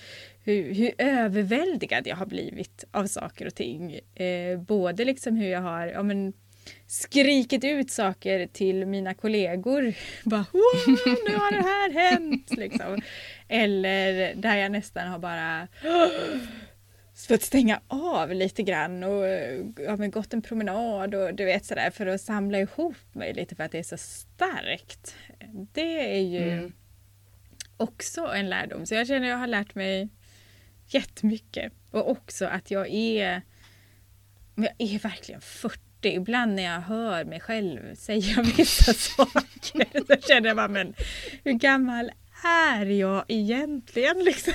[0.46, 4.00] hur, hur överväldigad jag har blivit av saker och ting.
[4.14, 6.32] Eh, både liksom hur jag har ja, men,
[6.86, 9.94] skrikit ut saker till mina kollegor.
[10.24, 12.50] Bara wow, nu har det här hänt!
[12.50, 13.00] Liksom.
[13.48, 15.68] Eller där jag nästan har bara
[17.28, 19.24] fått stänga av lite grann och
[19.86, 23.54] ja, men gått en promenad och du vet sådär för att samla ihop mig lite
[23.54, 25.14] för att det är så starkt.
[25.72, 26.72] Det är ju Mm.
[27.76, 28.86] också en lärdom.
[28.86, 30.08] Så jag känner att jag har lärt mig
[30.86, 31.72] jättemycket.
[31.90, 33.42] Och också att jag är,
[34.54, 35.80] jag är verkligen 40.
[36.02, 40.94] Ibland när jag hör mig själv säga vissa saker så känner jag bara, men
[41.44, 42.10] hur gammal
[42.46, 44.24] är jag egentligen?
[44.24, 44.52] Liksom.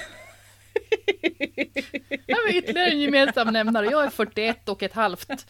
[2.27, 3.85] Det var ytterligare en gemensam nämnare.
[3.85, 5.45] Jag är 41 och ett halvt.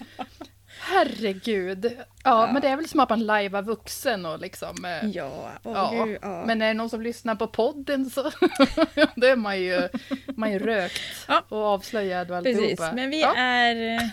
[0.79, 1.85] Herregud.
[1.97, 2.49] Ja, Ja.
[2.53, 4.85] men det är väl som att man lajvar vuxen och liksom...
[4.85, 6.43] eh, Ja, åh Ja, gud, ja.
[6.45, 8.21] men är det någon som lyssnar på podden så
[9.15, 9.89] då är man ju,
[10.35, 11.43] man är rökt Ja.
[11.49, 12.91] och avslöjad och Precis, alltihopa.
[12.95, 14.07] men vi är eh,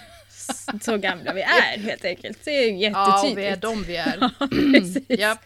[0.80, 2.38] så gamla vi är helt enkelt.
[2.44, 3.62] Det är ju Ja, vi är jättetydligt.
[3.62, 4.30] de vi är.
[4.72, 5.04] Precis.
[5.08, 5.36] Ja.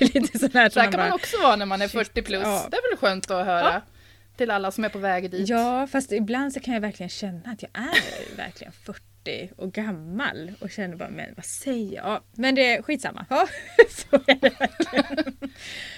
[0.00, 2.22] Lite sådär Så här som kan man man bara, också vara när man är 40
[2.22, 2.42] plus.
[2.42, 2.66] Ja.
[2.70, 3.72] Det är väl skönt att höra.
[3.72, 3.80] Ja.
[4.36, 5.48] Till alla som är på väg dit.
[5.48, 10.52] Ja, fast ibland så kan jag verkligen känna att jag är verkligen 40 och gammal
[10.60, 12.04] och känner bara, men vad säger jag?
[12.06, 13.26] Ja, men det är skitsamma.
[13.30, 13.46] Ja,
[13.90, 15.34] så är det verkligen.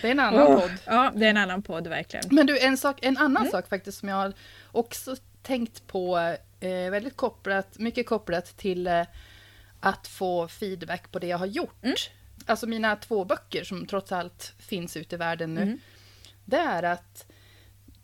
[0.02, 0.70] Det är en annan Åh, podd.
[0.86, 2.24] Ja, det är en annan podd verkligen.
[2.30, 3.50] Men du, en, sak, en annan Mm.
[3.50, 4.32] sak faktiskt som jag har
[4.72, 6.18] också tänkt på,
[6.60, 9.04] eh, väldigt kopplat, mycket kopplat till eh,
[9.80, 11.82] att få feedback på det jag har gjort.
[11.82, 11.96] Mm.
[12.46, 15.62] Alltså mina två böcker som trots allt finns ute i världen nu.
[15.62, 15.78] Mm.
[16.44, 17.26] Det är att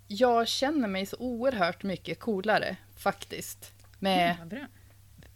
[0.06, 3.72] jag känner mig så oerhört mycket coolare faktiskt.
[3.98, 4.66] Med Mm,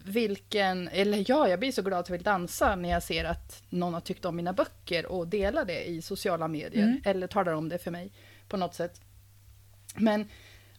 [0.04, 3.62] vilken, eller ja, jag blir så glad att jag vill dansa när jag ser att
[3.70, 6.82] någon har tyckt om mina böcker och delar det i sociala medier.
[6.82, 7.02] Mm.
[7.04, 8.12] Eller talar om det för mig
[8.48, 9.00] på något sätt.
[9.94, 10.28] Men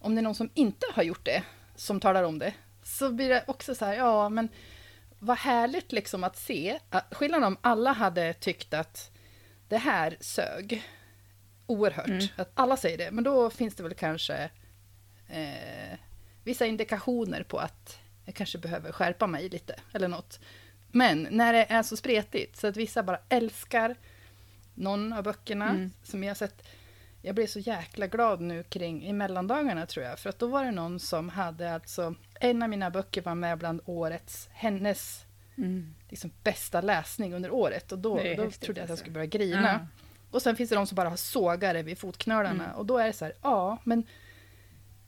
[0.03, 1.43] om det är någon som inte har gjort det,
[1.75, 4.49] som talar om det, så blir det också så här, ja men
[5.19, 6.79] vad härligt liksom att se.
[6.89, 9.11] Att skillnaden om alla hade tyckt att
[9.67, 10.83] det här sög
[11.65, 12.07] oerhört.
[12.07, 12.27] Mm.
[12.35, 14.49] Att alla säger det, men då finns det väl kanske
[15.29, 15.97] eh,
[16.43, 20.39] vissa indikationer på att jag kanske behöver skärpa mig lite eller något.
[20.91, 23.95] Men när det är så spretigt så att vissa bara älskar
[24.73, 25.91] någon av böckerna Mm.
[26.03, 26.67] som jag har sett.
[27.25, 30.63] Jag blev så jäkla glad nu kring i mellandagarna tror jag, för att då var
[30.65, 35.25] det någon som hade alltså, en av mina böcker var med bland årets, hennes
[35.57, 35.95] Mm.
[36.09, 38.95] liksom, bästa läsning under året och då, då häftigt, trodde jag att jag alltså.
[39.03, 39.87] skulle börja grina.
[39.91, 40.03] Ja.
[40.31, 42.75] Och sen finns det de som bara har sågare vid fotknölarna Mm.
[42.75, 44.05] och då är det så här, ja men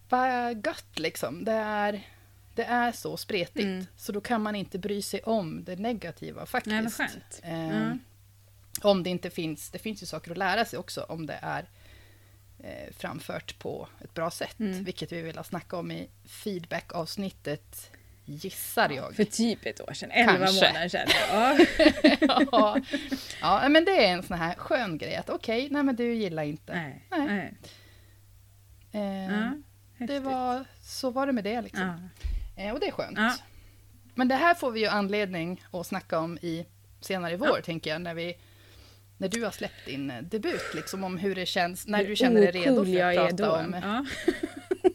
[0.10, 1.46] vad gött liksom.
[1.46, 2.02] Det är,
[2.56, 3.86] det är så spretigt Mm.
[3.98, 7.00] så då kan man inte bry sig om det negativa faktiskt.
[7.44, 7.70] Nej.
[7.72, 7.94] Eh.
[8.82, 11.66] Om det inte finns, det finns ju saker att lära sig också om det är
[12.60, 14.60] eh, framfört på ett bra sätt.
[14.60, 14.84] Mm.
[14.84, 17.92] Vilket vi vill snacka om i feedback-avsnittet,
[18.26, 19.16] gissar jag.
[19.16, 21.08] För typ ett år sedan, elva månader sedan.
[21.32, 21.58] Ja.
[22.52, 22.82] ja.
[23.42, 26.44] ja, men det är en sån här skön grej att okej, nej men du gillar
[26.44, 26.74] inte.
[26.74, 27.04] Nej.
[27.12, 27.28] Nej.
[27.28, 27.54] Nej.
[28.92, 29.52] Eh,
[29.98, 32.10] Ja, det var, så var det med det liksom.
[32.56, 32.64] Ja.
[32.64, 33.18] Eh, och det är skönt.
[33.18, 33.34] Ja.
[34.16, 36.66] Men det här får vi ju anledning att snacka om i
[37.02, 38.38] senare i vår, tänker jag, när vi
[39.18, 42.42] när du har släppt din eh, debut, liksom om hur det känns, när du känner
[42.42, 43.74] dig redo för jag att är prata om...
[43.84, 44.06] Ja.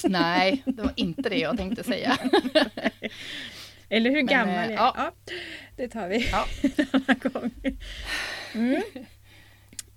[0.08, 2.18] Nej, det var inte det jag tänkte säga.
[3.88, 4.74] Eller hur Men, gammal eh, jag är.
[4.76, 4.94] ja.
[4.96, 5.12] Ja.
[5.76, 6.46] det tar vi Ja.
[8.54, 8.82] Mm.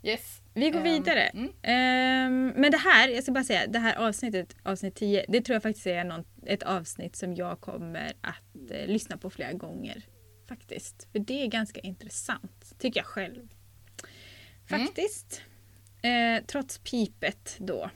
[0.03, 0.41] Yes.
[0.53, 1.21] Vi går Ehm, vidare.
[1.23, 1.49] mm.
[1.63, 5.53] Ehm, men det här, jag ska bara säga, det här avsnittet, avsnitt 10, det tror
[5.53, 10.01] jag faktiskt är någon, ett avsnitt som jag kommer att eh, lyssna på flera gånger.
[10.49, 11.07] Faktiskt.
[11.11, 13.47] För det är ganska intressant, tycker jag själv.
[14.69, 14.85] Mm.
[14.87, 15.41] Faktiskt.
[16.01, 17.89] Eh, trots pipet då.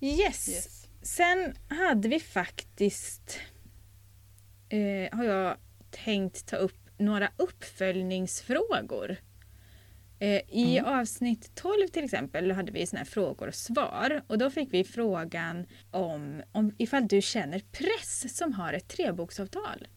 [0.00, 0.48] Yes.
[0.48, 0.86] Yes.
[1.02, 3.38] Sen hade vi faktiskt,
[4.68, 5.56] eh, har jag
[5.90, 9.16] tänkt ta upp några uppföljningsfrågor.
[10.18, 10.92] Eh, I Mm.
[11.00, 14.84] avsnitt 12 till exempel hade vi såna här frågor och svar och då fick vi
[14.84, 19.88] frågan om, om ifall du känner press som har ett treboksavtal.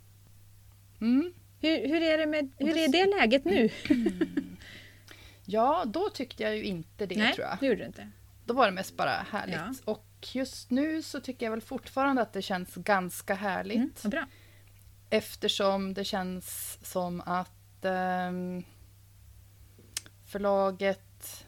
[1.01, 1.34] Mm.
[1.62, 3.70] Hur, hur, är, det med, hur är det läget nu?
[5.45, 7.57] Ja, då tyckte jag ju inte det, Nej, tror jag.
[7.60, 8.10] det gjorde du inte.
[8.45, 9.55] Då var det mest bara härligt.
[9.55, 9.74] Ja.
[9.86, 14.03] Och just nu så tycker jag väl fortfarande att det känns ganska härligt.
[14.05, 14.26] Mm, bra.
[15.10, 18.64] Eftersom det känns som att ehm,
[20.28, 21.45] förlaget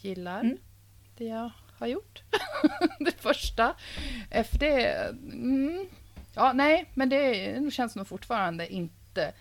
[0.00, 0.58] gillar Mm.
[1.16, 2.22] det jag har gjort.
[3.00, 3.74] det första.
[4.30, 5.08] Efter det...
[5.32, 5.86] Mm,
[6.34, 9.32] ja, nej, men det känns nog fortfarande inte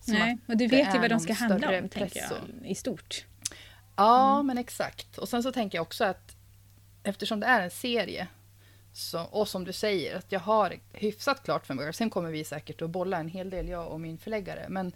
[0.00, 2.74] som Nej, att och du vet ju vad de ska handla om, tänker jag, i
[2.74, 3.24] stort.
[3.96, 4.46] Ja, Mm.
[4.46, 5.18] men exakt.
[5.18, 6.36] Och sen så tänker jag också att
[7.02, 8.26] eftersom det är en serie
[8.92, 11.94] så, och som du säger, att jag har hyfsat klart för mig.
[11.94, 14.66] Sen kommer vi säkert att bolla en hel del, jag och min förläggare.
[14.68, 14.92] Men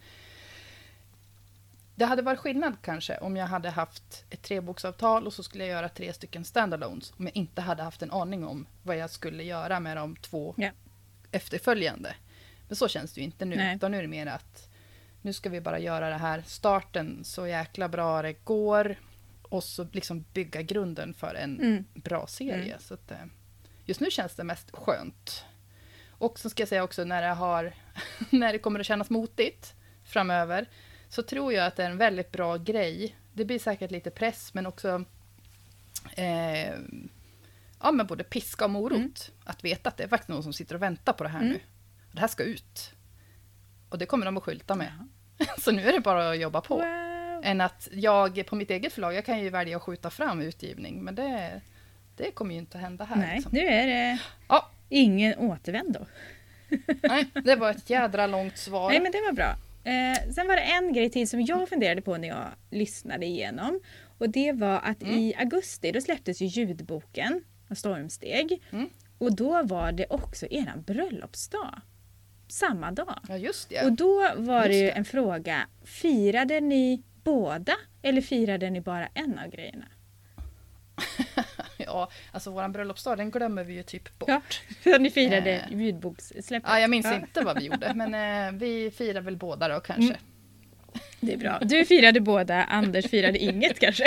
[1.95, 5.70] det hade varit skillnad kanske om jag hade haft ett treboksavtal och så skulle jag
[5.72, 7.12] göra tre stycken standalones.
[7.16, 10.55] Om jag inte hade haft en aning om vad jag skulle göra med de två
[10.57, 10.70] Ja.
[11.32, 12.14] Efterföljande.
[12.68, 13.56] Men så känns det ju inte nu.
[13.56, 13.76] Nej.
[13.76, 14.68] Utan nu är det mer att
[15.22, 18.96] nu ska vi bara göra det här starten så jäkla bra det går.
[19.42, 21.84] Och så liksom bygga grunden för en Mm.
[21.94, 22.64] bra serie.
[22.64, 22.78] Mm.
[22.80, 23.16] Så att, eh,
[23.84, 25.44] just nu känns det mest skönt.
[26.10, 27.72] Och så ska jag säga också när det, har,
[28.30, 29.74] när det kommer att kännas motigt
[30.04, 30.66] framöver.
[31.08, 33.16] Så tror jag att det är en väldigt bra grej.
[33.32, 35.04] Det blir säkert lite press men också
[36.16, 36.74] eh,
[37.82, 38.98] ja, men både piska och morot.
[38.98, 39.12] Mm.
[39.44, 41.52] Att veta att det är faktiskt någon som sitter och väntar på det här Mm.
[41.52, 41.60] nu.
[42.12, 42.90] Det här ska ut.
[43.88, 44.92] Och det kommer de att skylta med.
[45.58, 46.74] Så nu är det bara att jobba på.
[46.76, 47.40] Wow.
[47.44, 51.02] Än att jag på mitt eget förlag, jag kan ju välja att skjuta fram utgivning.
[51.04, 51.60] Men det,
[52.16, 53.16] det kommer ju inte hända här.
[53.16, 53.50] Nej, liksom.
[53.54, 54.18] nu är det
[54.48, 56.06] Ja, ingen återvändo.
[57.02, 58.90] nej, det var ett jädra långt svar.
[58.90, 59.54] Nej, men det var bra.
[59.84, 63.80] Eh, sen var det en grej till som jag funderade på när jag lyssnade igenom.
[64.18, 65.18] Och det var att Mm.
[65.18, 67.44] i augusti då släpptes ju ljudboken
[67.76, 68.62] Stormsteg.
[68.72, 68.88] Mm.
[69.18, 71.80] Och då var det också eran bröllopsdag.
[72.48, 73.18] Samma dag.
[73.28, 73.82] Ja, just det.
[73.84, 74.90] Och då var det Just ju det.
[74.92, 75.66] en fråga.
[75.84, 79.84] Firade ni båda eller firade ni bara en av grejerna?
[81.86, 84.62] Ja, alltså våran bröllopsdag, den glömmer vi ju typ bort.
[84.84, 85.76] Ja, ni firade Eh.
[85.80, 86.68] ljudbokssläppet.
[86.70, 89.80] Ja, jag minns Ja, inte vad vi gjorde, men eh, vi firar väl båda då
[89.80, 90.02] kanske.
[90.14, 90.16] Mm.
[91.20, 91.58] Det är bra.
[91.62, 94.04] Du firade båda, Anders firade inget kanske.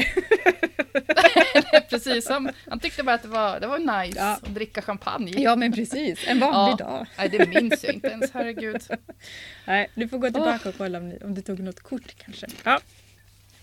[1.90, 4.34] Precis som, han tyckte bara att det var, det var nice Ja.
[4.34, 5.32] att dricka champagne.
[5.38, 6.86] Ja men precis, en vanlig Ja.
[6.86, 7.06] dag.
[7.18, 8.82] Nej, det minns jag inte ens, herregud.
[9.68, 12.48] Nej, du får gå tillbaka och kolla om, ni, om du tog något kort kanske.
[12.64, 12.80] Ja,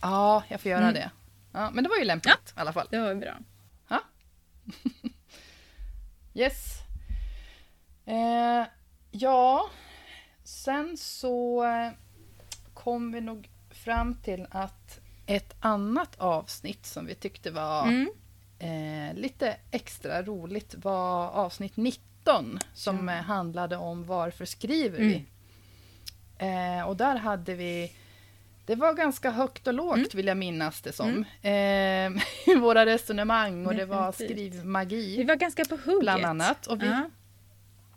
[0.02, 0.94] Ja, jag får göra Mm.
[0.94, 1.10] det.
[1.52, 2.86] Ja, men det var ju lämpligt i alla fall.
[2.90, 3.38] det var bra.
[6.34, 6.74] Yes.
[8.06, 8.66] Eh,
[9.10, 9.70] ja,
[10.44, 11.90] sen så eh,
[12.74, 14.99] kom vi nog fram till att
[15.36, 18.10] ett annat avsnitt som vi tyckte var Mm.
[18.58, 23.14] eh, lite extra roligt var avsnitt 19 som Ja.
[23.14, 25.08] eh, handlade om varför skriver Mm.
[25.08, 25.24] vi?
[26.78, 27.92] Eh, och där hade vi
[28.66, 30.08] det var ganska högt och lågt Mm.
[30.14, 31.24] vill jag minnas det som.
[31.42, 31.50] Eh,
[32.46, 36.00] i våra resonemang och det var skrivmagi Vi var ganska på hugget.
[36.00, 36.66] bland annat.
[36.66, 37.10] Och vi, Ja.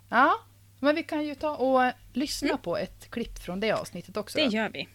[0.08, 0.32] Ja,
[0.80, 4.38] men vi kan ju ta och lyssna på ett klipp från det avsnittet också.
[4.38, 4.88] Det gör vi.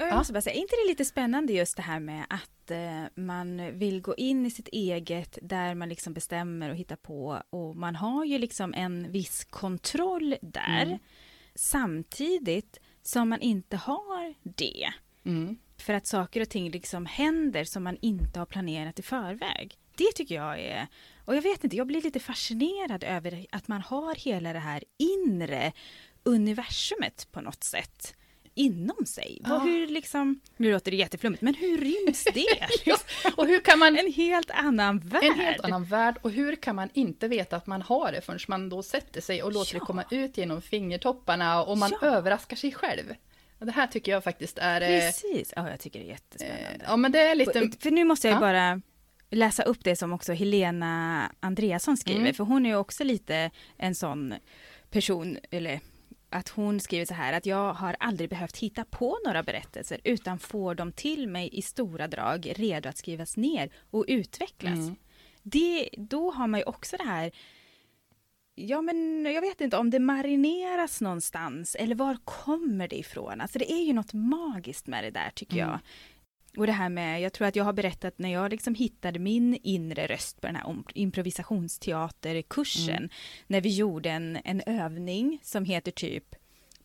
[0.00, 0.16] Jag Ja.
[0.16, 3.78] måste bara säga, är inte det lite spännande just det här med att eh, man
[3.78, 7.96] vill gå in i sitt eget där man liksom bestämmer och hittar på och man
[7.96, 10.98] har ju liksom en viss kontroll där Mm.
[11.54, 14.92] samtidigt som man inte har det.
[15.24, 15.58] Mm.
[15.78, 19.78] För att saker och ting liksom händer som man inte har planerat i förväg.
[19.96, 20.86] Det tycker jag är...
[21.24, 24.84] Och jag vet inte, jag blir lite fascinerad över att man har hela det här
[24.98, 25.72] inre
[26.22, 28.14] universumet på något sätt
[28.54, 29.40] inom sig.
[29.44, 29.58] Ja.
[29.58, 32.68] Hur liksom, nu låter det jätteflummigt, men hur ryms det?
[32.84, 32.96] Ja,
[33.36, 33.98] och hur kan man...
[33.98, 35.24] En helt annan värld.
[35.24, 36.16] En helt annan värld.
[36.22, 39.42] Och hur kan man inte veta att man har det förrän man då sätter sig
[39.42, 39.80] och låter Ja.
[39.80, 43.14] det komma ut genom fingertopparna och man överraskar sig själv.
[43.58, 44.80] Det här tycker jag faktiskt är...
[44.80, 46.84] eh, Precis, ja, jag tycker det är eh, jättespännande.
[46.88, 47.70] Ja, men det är lite...
[47.80, 48.40] För nu måste jag Ja.
[48.40, 48.80] bara
[49.30, 52.34] läsa upp det som också Helena Andreasson skriver, Mm.
[52.34, 54.34] för hon är ju också lite en sån
[54.90, 55.80] person, eller
[56.30, 60.38] att hon skriver så här att jag har aldrig behövt hitta på några berättelser utan
[60.38, 64.78] får dem till mig i stora drag redo att skrivas ner och utvecklas.
[64.78, 64.96] Mm.
[65.42, 67.30] Det, då har man ju också det här
[68.54, 73.40] Ja men jag vet inte om det marineras någonstans eller var kommer det ifrån?
[73.40, 75.68] Alltså det är ju något magiskt med det där tycker Mm.
[75.68, 75.78] jag.
[76.56, 79.58] Och det här med, jag tror att jag har berättat när jag liksom hittade min
[79.62, 82.96] inre röst på den här improvisationsteaterkursen.
[82.96, 83.10] Mm.
[83.46, 86.24] När vi gjorde en, en övning som heter typ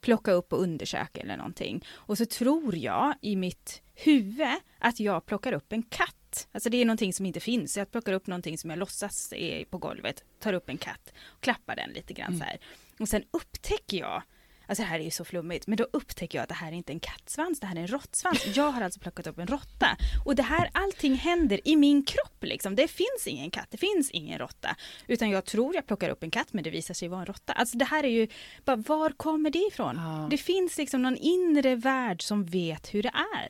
[0.01, 1.85] plocka upp och undersöka eller någonting.
[1.91, 4.47] Och så tror jag i mitt huvud
[4.79, 6.47] att jag plockar upp en katt.
[6.51, 7.77] Alltså det är någonting som inte finns.
[7.77, 11.43] Jag plockar upp någonting som jag låtsas är på golvet, tar upp en katt och
[11.43, 12.39] klappar den lite grann Mm.
[12.39, 12.57] så här.
[12.99, 14.23] Och sen upptäcker jag
[14.67, 16.75] Alltså det här är ju så flummigt, men då upptäcker jag att det här är
[16.75, 18.45] inte en kattsvans, det här är en råttsvans.
[18.55, 19.97] Jag har alltså plockat upp en råtta.
[20.25, 22.75] Och det här, allting händer i min kropp liksom.
[22.75, 24.75] Det finns ingen katt, det finns ingen råtta.
[25.07, 27.53] Utan jag tror jag plockar upp en katt, men det visar sig vara en råtta.
[27.53, 28.27] Alltså det här är ju,
[28.65, 29.95] bara, var kommer det ifrån?
[29.95, 30.27] Ja.
[30.29, 33.49] Det finns liksom någon inre värld som vet hur det är.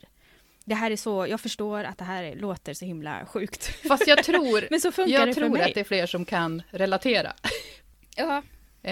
[0.68, 3.88] Det här är så, jag förstår att det här låter så himla sjukt.
[3.88, 5.62] Fast jag tror, Men så funkar det jag för tror mig.
[5.62, 7.34] att det är fler som kan relatera.
[8.16, 8.42] Ja,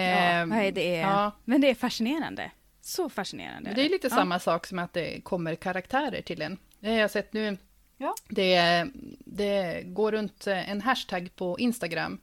[0.00, 1.32] Ehm, nej, det är, ja.
[1.44, 2.50] men det är fascinerande.
[2.80, 3.68] Så fascinerande.
[3.70, 4.16] Men det är lite Ja.
[4.16, 6.58] samma sak som att det kommer karaktärer till en.
[6.80, 7.56] Det har jag sett nu.
[7.98, 8.14] Ja.
[8.28, 8.86] Det,
[9.18, 12.20] det går runt en hashtag på Instagram.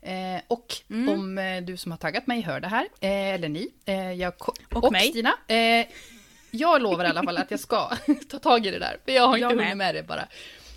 [0.00, 1.08] Eh, och Mm.
[1.08, 4.38] om eh, du som har taggat mig hör det här, eh, eller ni, eh, jag,
[4.38, 5.08] ko- Och mig.
[5.10, 5.34] Stina.
[5.48, 5.86] Eh,
[6.50, 7.90] jag lovar i alla fall att jag ska
[8.30, 10.28] ta tag i det där, för jag har inte Jag hunnit med det bara.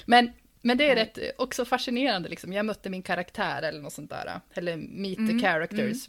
[0.06, 0.32] Men,
[0.66, 1.03] men det är Nej.
[1.03, 2.53] rätt eh, också fascinerande, liksom.
[2.53, 4.41] jag mötte min karaktär eller något sånt där.
[4.53, 6.07] Eller meet Mm, the characters,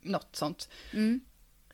[0.00, 0.68] något sånt.
[0.92, 1.20] Mm.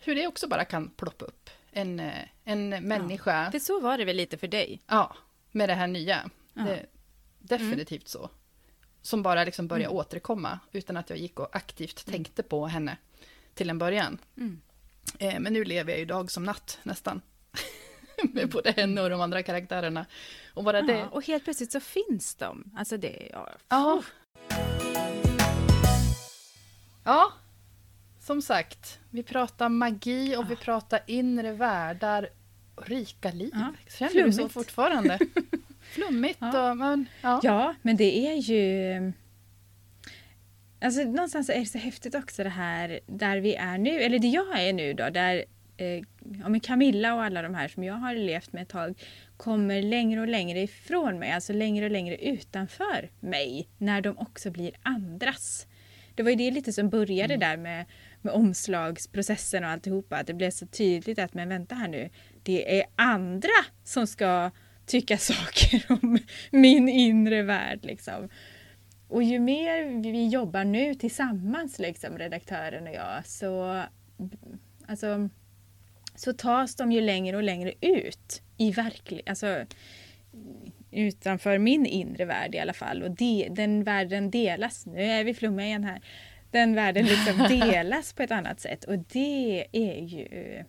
[0.01, 1.51] Hur det också bara kan ploppa upp.
[1.73, 2.13] En, eh,
[2.45, 4.81] en människa, För så var det väl lite för dig?
[4.87, 5.17] ja,
[5.53, 6.31] med det här nya.
[6.55, 6.63] Ja.
[6.63, 6.87] Det,
[7.39, 8.31] definitivt så.
[9.03, 9.97] Som bara liksom börjar Mm.
[9.97, 12.97] återkomma utan att jag gick och aktivt tänkte på henne
[13.55, 14.19] till en början.
[14.37, 14.61] Mm.
[15.19, 17.21] Eh, men nu lever jag ju dag som natt nästan.
[18.33, 20.07] med både henne och de andra karaktärerna.
[20.55, 20.93] Och bara det...
[20.93, 22.65] Ja, och helt plötsligt så finns de.
[22.77, 23.49] Alltså det, ja.
[23.69, 24.03] Ja.
[27.05, 27.33] Ja,
[28.21, 28.99] som sagt.
[29.11, 32.29] Vi pratar magi och vi pratar inre världar.
[32.75, 33.51] och Rika liv.
[33.55, 34.55] Ja, Känner du så flummigt.
[34.55, 35.19] fortfarande?
[35.95, 36.71] Flummigt Ja.
[36.71, 36.77] och...
[36.77, 37.41] Men, ja.
[37.43, 39.13] ja, men det är ju...
[40.81, 44.29] Alltså någonstans är det så häftigt också det här där vi är nu, eller det
[44.29, 45.45] jag är nu då, där
[45.77, 46.03] eh,
[46.41, 49.03] ja, men Camilla och alla de här som jag har levt med ett tag
[49.37, 54.51] kommer längre och längre ifrån mig, alltså längre och längre utanför mig, när de också
[54.51, 55.67] blir andras.
[56.15, 57.87] Det var ju det lite som började där med,
[58.21, 62.11] med omslagsprocessen och alltihopa, att det blev så tydligt att men vänta här nu,
[62.43, 63.49] det är andra
[63.85, 64.51] som ska
[64.87, 66.19] tycka saker om
[66.51, 68.29] min inre värld liksom.
[69.09, 73.83] Och ju mer vi jobbar nu tillsammans, liksom, redaktören och jag, så,
[74.87, 75.29] alltså,
[76.15, 79.67] så tas de ju längre och längre ut i verklig, alltså
[80.91, 83.03] utanför min inre värld i alla fall.
[83.03, 86.03] Och det, den världen delas, nu är vi flummiga igen här,
[86.51, 90.65] den världen liksom delas på ett annat sätt och det är ju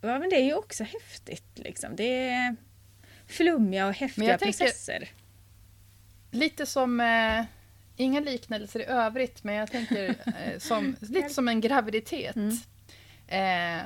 [0.00, 1.96] Ja men det är ju också häftigt liksom.
[1.96, 2.56] Det är
[3.26, 5.08] flummiga och häftiga processer.
[6.30, 7.00] Lite som...
[7.00, 7.44] Eh,
[7.96, 12.36] inga liknelser i övrigt, men jag tänker eh, som, lite som en graviditet.
[12.36, 12.56] Mm.
[13.28, 13.78] Eh,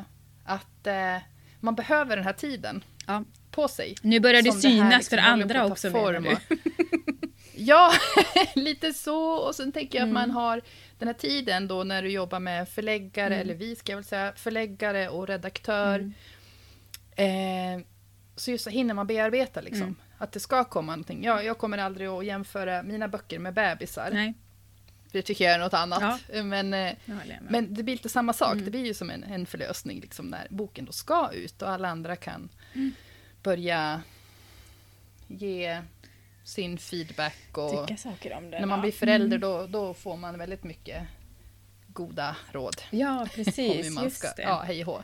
[0.44, 1.16] att eh,
[1.60, 3.24] man behöver den här tiden Ja.
[3.50, 3.94] på sig.
[4.02, 6.56] Nu börjar det Som det här synas liksom för andra att också form och-
[7.56, 7.92] Ja,
[8.54, 9.22] lite så.
[9.32, 10.20] Och sen tänker jag att Mm.
[10.22, 10.60] man har
[10.98, 13.40] den här tiden då när du jobbar med förläggare, Mm.
[13.40, 15.98] eller vi ska jag väl säga, förläggare och redaktör.
[17.16, 17.80] Mm.
[17.80, 17.84] Eh,
[18.36, 19.82] så just så hinner man bearbeta liksom.
[19.82, 19.94] Mm.
[20.18, 21.24] Att det ska komma någonting.
[21.24, 24.10] Jag, jag kommer aldrig att jämföra mina böcker med bebisar.
[24.12, 24.34] Nej,
[25.12, 26.20] Det tycker jag är något annat.
[26.44, 27.52] Men, eh, det håller jag med.
[27.52, 28.52] men det blir lite samma sak.
[28.52, 28.64] Mm.
[28.64, 31.88] Det blir ju som en, en förlösning liksom, när boken då ska ut och alla
[31.88, 32.92] andra kan Mm.
[33.42, 34.02] börja
[35.28, 35.82] ge
[36.44, 37.36] sin feedback.
[37.58, 38.58] Och Tycka saker om det.
[38.60, 38.82] när man ja.
[38.82, 39.40] blir förälder Mm.
[39.40, 41.02] då, då får man väldigt mycket
[41.86, 42.82] goda råd.
[42.90, 43.86] Ja, om precis.
[43.86, 44.42] hur man just ska, det.
[44.42, 45.02] ja, hej och hå.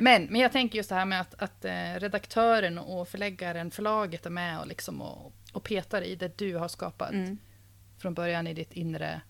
[0.00, 4.26] Men, men jag tänker just det här med att, att eh, redaktören och förläggaren, förlaget
[4.26, 7.38] är med och, liksom och, och petar i det du har skapat Mm.
[7.98, 9.20] från början i ditt inre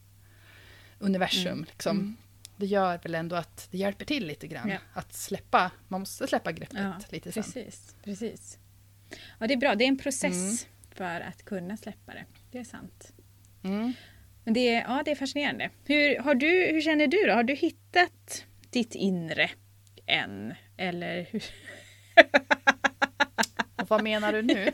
[0.99, 1.53] universum.
[1.53, 1.65] Mm.
[1.65, 1.97] Liksom.
[1.97, 2.17] Mm.
[2.57, 4.69] Det gör väl ändå att det hjälper till lite grann.
[4.69, 4.79] Ja.
[4.93, 7.43] Att släppa, man måste släppa greppet Ja, lite sen.
[7.43, 8.59] Precis, precis.
[9.39, 9.75] Ja, det är bra.
[9.75, 10.57] Det är en process Mm.
[10.95, 12.25] för att kunna släppa det.
[12.51, 13.13] Det är sant.
[13.63, 13.93] Mm.
[14.45, 15.71] Men det är, ja, det är fascinerande.
[15.85, 17.33] Hur, har du, hur känner du då?
[17.33, 19.51] Har du hittat ditt inre
[20.07, 20.55] än?
[20.77, 21.45] Eller hur?
[23.89, 24.65] Vad menar du nu?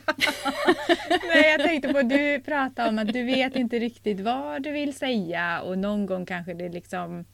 [1.35, 4.71] Nej, jag tänkte på att du pratade om att du vet inte riktigt vad du
[4.73, 7.25] vill säga och någon gång kanske det liksom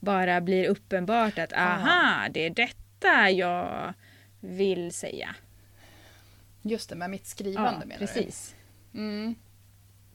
[0.00, 3.94] bara blir uppenbart att aha, det är detta jag
[4.40, 5.34] vill säga.
[6.62, 8.54] Just det, med mitt skrivande Ja, menar precis.
[8.92, 8.98] du?
[8.98, 9.34] Mm.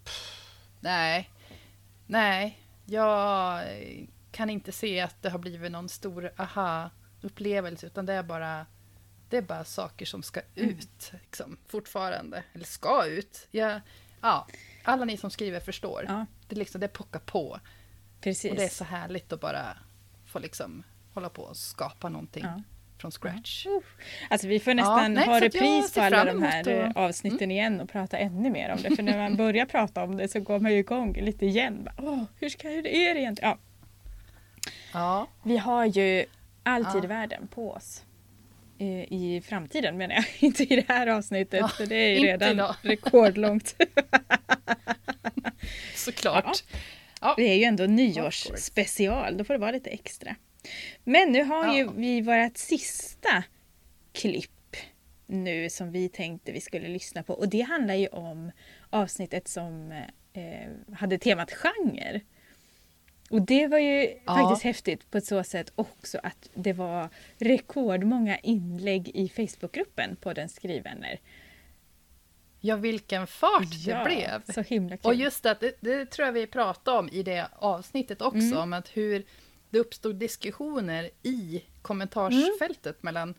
[0.04, 0.42] Pff,
[0.80, 1.30] Nej.
[2.08, 3.62] Nej, jag
[4.32, 8.66] kan inte se att det har blivit någon stor aha-upplevelse utan det är bara
[9.30, 10.70] det är bara saker som ska Mm.
[10.70, 12.44] ut liksom, fortfarande.
[12.54, 13.48] Eller ska ut.
[13.52, 13.82] Jag,
[14.22, 14.48] ja,
[14.84, 16.06] alla ni som skriver förstår.
[16.08, 17.60] Ja, Det, är liksom, det pockar på.
[18.22, 18.52] precis.
[18.52, 19.78] Och det är så härligt att bara
[20.26, 22.62] få liksom hålla på och skapa någonting Ja.
[22.98, 23.66] från scratch.
[24.30, 26.86] Alltså vi får nästan nej, ha repris på alla de här Mm.
[26.86, 28.96] eh, avsnitten igen och prata ännu mer om det.
[28.96, 31.84] För när man börjar prata om det så går man ju igång lite igen.
[31.84, 33.38] Bara, Åh, hur ska är det egentligen?
[33.52, 33.58] Ja,
[34.94, 36.26] Ja, vi har ju
[36.64, 36.92] all Ja.
[36.92, 38.04] tid i världen på oss.
[38.80, 41.60] Eh, I framtiden menar jag, inte i det här avsnittet.
[41.60, 42.76] Ja, för det är ju redan idag.
[42.82, 43.76] rekordlångt.
[45.96, 46.64] såklart.
[47.22, 47.34] Ja.
[47.38, 50.36] Det är ju ändå nyårsspecial, då får det vara lite extra.
[51.04, 51.92] Men nu har ju Ja.
[51.96, 53.44] vi vårt sista
[54.14, 54.52] klipp
[55.28, 58.52] nu som vi tänkte vi skulle lyssna på och det handlar ju om
[58.90, 59.92] avsnittet som
[60.34, 62.22] eh, hade temat genre.
[63.36, 64.34] Och det var ju Ja.
[64.36, 70.34] faktiskt häftigt på ett så sätt också att det var rekordmånga inlägg i Facebookgruppen på
[70.34, 71.20] den skrivvänner.
[72.60, 74.54] Ja, vilken fart det blev.
[74.54, 75.06] så himla kul.
[75.08, 78.38] Och just det, att det, det tror jag vi pratade om i det avsnittet också,
[78.38, 78.58] Mm.
[78.58, 79.26] om att hur
[79.70, 82.96] det uppstod diskussioner i kommentarsfältet Mm.
[83.02, 83.34] mellan,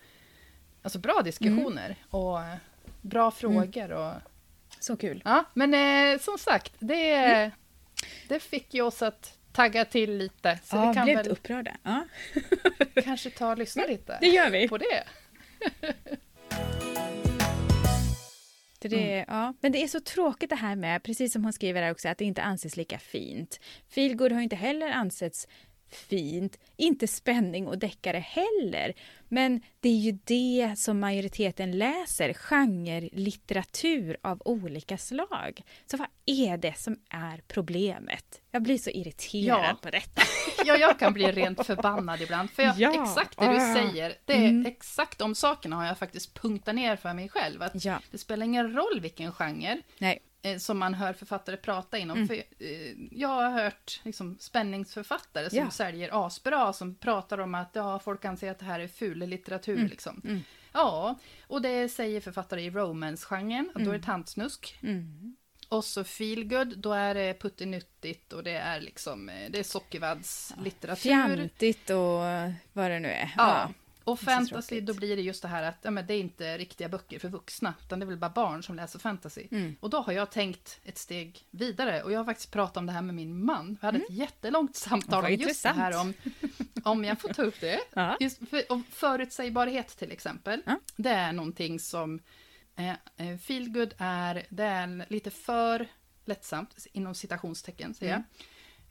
[0.82, 2.54] alltså bra diskussioner och eh,
[3.02, 4.12] bra frågor och
[4.80, 5.22] så kul.
[5.24, 5.74] ja, men
[6.14, 7.50] eh, som sagt, det, Mm.
[8.28, 11.76] det fick ju oss att tagga till lite, så ja, vi kan blev väl upprörda.
[11.82, 12.06] Ja,
[13.04, 14.68] kanske ta och lyssna lite det gör vi.
[14.68, 15.04] på det.
[18.78, 19.54] Det, det, ja.
[19.60, 22.18] Men det är så tråkigt det här med, precis som hon skriver här också, att
[22.18, 23.60] det inte anses lika fint.
[23.88, 25.48] Feelgood har inte heller ansetts
[25.90, 28.92] fint, inte spänning och deckare heller.
[29.28, 35.62] Men det är ju det som majoriteten läser, genre-litteratur av olika slag.
[35.86, 38.40] Så vad är det som är problemet?
[38.50, 39.78] Jag blir så irriterad Ja.
[39.82, 40.22] på detta.
[40.64, 42.50] Ja, jag kan bli rent förbannad ibland.
[42.50, 43.02] För jag, Ja.
[43.02, 44.66] exakt det du säger, det är Mm.
[44.66, 47.62] exakt de sakerna har jag faktiskt punktat ner för mig själv.
[47.62, 50.18] Att Ja, Det spelar ingen roll vilken genre nej.
[50.46, 52.16] Eh, som man hör författare prata inom.
[52.16, 52.28] Mm.
[52.28, 55.70] För, eh, jag har hört liksom, spänningsförfattare som Ja.
[55.70, 59.76] säljer asbra, som pratar om att ja, folk anser att det här är ful litteratur.
[59.76, 59.86] Mm.
[59.88, 60.20] Liksom.
[60.24, 60.40] Mm.
[60.72, 64.00] Ja, och det säger författare i romance-genren, då är Mm.
[64.00, 64.78] det tantsnusk.
[64.82, 65.36] Mm.
[65.68, 71.02] Och så feelgood, då är det puttinuttigt och det är liksom, eh, det är sockervaddslitteratur.
[71.02, 72.20] Fjantigt och
[72.72, 73.34] vad det nu är.
[73.36, 73.70] Ja.
[74.06, 76.88] Och fantasy, då blir det just det här att ja, men det är inte riktiga
[76.88, 79.46] böcker för vuxna, utan det är väl bara barn som läser fantasy.
[79.50, 79.76] Mm.
[79.80, 82.92] Och då har jag tänkt ett steg vidare och jag har faktiskt pratat om det
[82.92, 83.78] här med min man.
[83.80, 85.40] Vi hade ett jättelångt samtal Mm.
[85.40, 86.14] Om just det här om,
[86.82, 87.80] om jag får ta upp det.
[87.94, 88.16] Ja.
[88.20, 90.62] Just för, om förutsägbarhet till exempel.
[90.66, 90.80] Ja.
[90.96, 92.20] Det är någonting som
[92.76, 95.88] eh, eh, feelgood är, det är lite för
[96.24, 98.18] lättsamt, inom citationstecken säger jag.
[98.18, 98.28] Mm.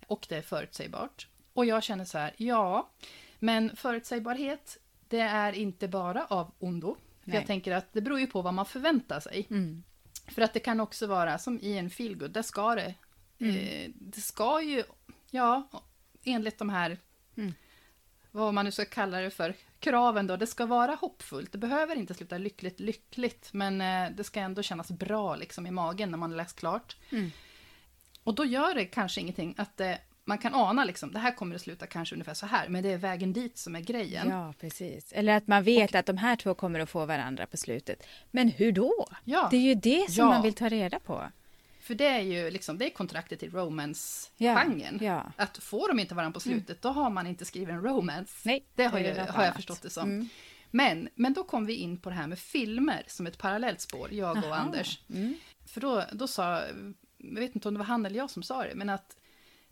[0.08, 1.28] Och det är förutsägbart.
[1.54, 2.92] Och jag känner så här, ja,
[3.40, 4.78] men förutsägbarhet,
[5.16, 6.98] det är inte bara av ondo.
[7.24, 9.48] Jag tänker att det beror ju på vad man förväntar sig.
[9.50, 9.84] Mm.
[10.28, 12.96] För att det kan också vara som i en feelgood, där ska det
[13.40, 13.56] Mm.
[13.56, 14.84] Eh, det ska ju,
[15.32, 15.70] ja,
[16.24, 16.98] enligt de här,
[17.38, 17.54] mm.
[18.32, 21.52] vad man nu ska kalla det för, kraven då, det ska vara hoppfullt.
[21.52, 25.72] Det behöver inte sluta lyckligt, lyckligt, men eh, det ska ändå kännas bra liksom i
[25.72, 26.98] magen när man läst klart.
[27.10, 27.32] Mm.
[28.24, 31.56] Och då gör det kanske ingenting att det man kan ana liksom, det här kommer
[31.56, 34.30] att sluta kanske ungefär så här, men det är vägen dit som är grejen.
[34.30, 35.14] Ja, precis.
[35.14, 38.08] Eller att man vet och, att de här två kommer att få varandra på slutet.
[38.32, 39.08] Men hur då?
[39.24, 40.30] Ja, det är ju det som ja.
[40.30, 41.24] man vill ta reda på.
[41.80, 44.98] För det är ju liksom, det är kontraktet i romance-genren.
[45.02, 45.32] Ja, ja.
[45.44, 46.78] Att får de inte varandra på slutet, mm.
[46.82, 48.34] då har man inte skrivit en romance.
[48.44, 50.10] Nej, det har, det ju, har jag förstått det som.
[50.10, 50.30] Mm.
[50.72, 54.14] Men, men då kom vi in på det här med filmer som ett parallellt spår,
[54.14, 54.56] jag och Aha.
[54.56, 55.00] Anders.
[55.10, 55.36] Mm.
[55.66, 56.62] För då, då sa,
[57.18, 59.18] jag vet inte om det var han eller jag som sa det, men att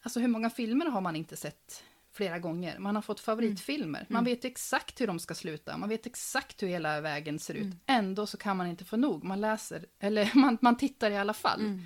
[0.04, 2.80] Alltså hur många filmer har man inte sett flera gånger?
[2.80, 4.00] Man har fått favoritfilmer.
[4.00, 4.08] Mm.
[4.10, 5.78] Man vet exakt hur de ska sluta.
[5.78, 7.64] Man vet exakt hur hela vägen ser ut.
[7.64, 7.80] Mm.
[7.86, 9.24] Ändå så kan man inte få nog.
[9.24, 11.62] Man läser, eller man, man tittar i alla fall.
[11.62, 11.82] Mm.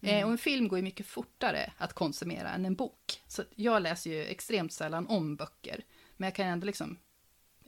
[0.00, 0.24] Eh, mm.
[0.24, 3.22] och en film går ju mycket fortare att konsumera än en bok.
[3.26, 5.84] Så jag läser ju extremt sällan om böcker.
[6.16, 6.98] Men jag kan ändå liksom,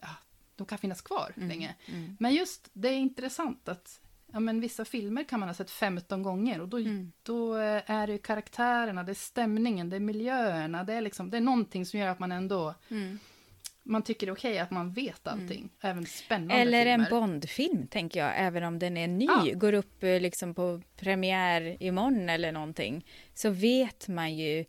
[0.00, 0.08] ja,
[0.56, 1.48] de kan finnas kvar mm.
[1.48, 1.74] länge.
[1.86, 2.16] Mm.
[2.20, 4.00] Men just, det är intressant att
[4.36, 7.12] ja, men vissa filmer kan man ha sett 15 gånger och då, mm.
[7.22, 11.36] då eh, är det karaktärerna, det är stämningen, det är miljöerna, det är, liksom, det
[11.36, 13.18] är någonting som gör att man ändå mm.
[13.82, 15.40] Man tycker det är okej okay att man vet mm.
[15.40, 15.70] allting, mm.
[15.80, 17.04] även spännande Eller filmer.
[17.04, 19.54] en Bondfilm, tänker jag, även om den är ny, ja.
[19.54, 24.64] går upp eh, liksom på premiär imorgon eller någonting, så vet man ju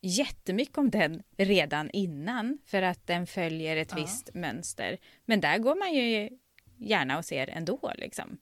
[0.00, 4.02] jättemycket om den redan innan, för att den följer ett ja.
[4.02, 4.98] visst mönster.
[5.24, 6.30] Men där går man ju
[6.78, 8.38] gärna och ser ändå, liksom.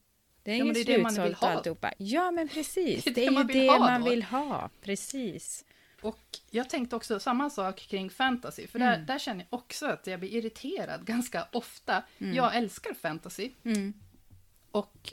[0.50, 1.48] Det är ja, ju det är det man vill ha.
[1.48, 1.92] alltihopa.
[1.98, 3.04] Ja, men precis.
[3.04, 4.70] Det är, det är ju det ha man vill ha.
[4.82, 5.64] Precis.
[6.02, 8.90] Och jag tänkte också samma sak kring fantasy, för mm.
[8.90, 12.02] där, där känner jag också att jag blir irriterad ganska ofta.
[12.18, 12.34] Mm.
[12.34, 13.50] Jag älskar fantasy.
[13.64, 13.92] Mm.
[14.70, 15.12] Och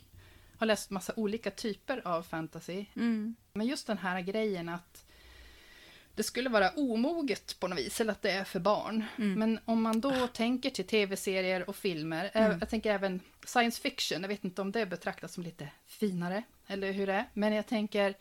[0.57, 2.85] har läst massa olika typer av fantasy.
[2.95, 3.35] Mm.
[3.53, 4.96] Men just den här grejen att
[6.17, 9.03] det skulle vara omoget på något vis, eller att det är för barn.
[9.17, 9.39] Mm.
[9.39, 12.57] Men om man då tänker till tv-serier och filmer, eh, mm.
[12.59, 16.91] jag tänker även science fiction, jag vet inte om det betraktas som lite finare, eller
[16.91, 18.13] hur det är, men jag tänker,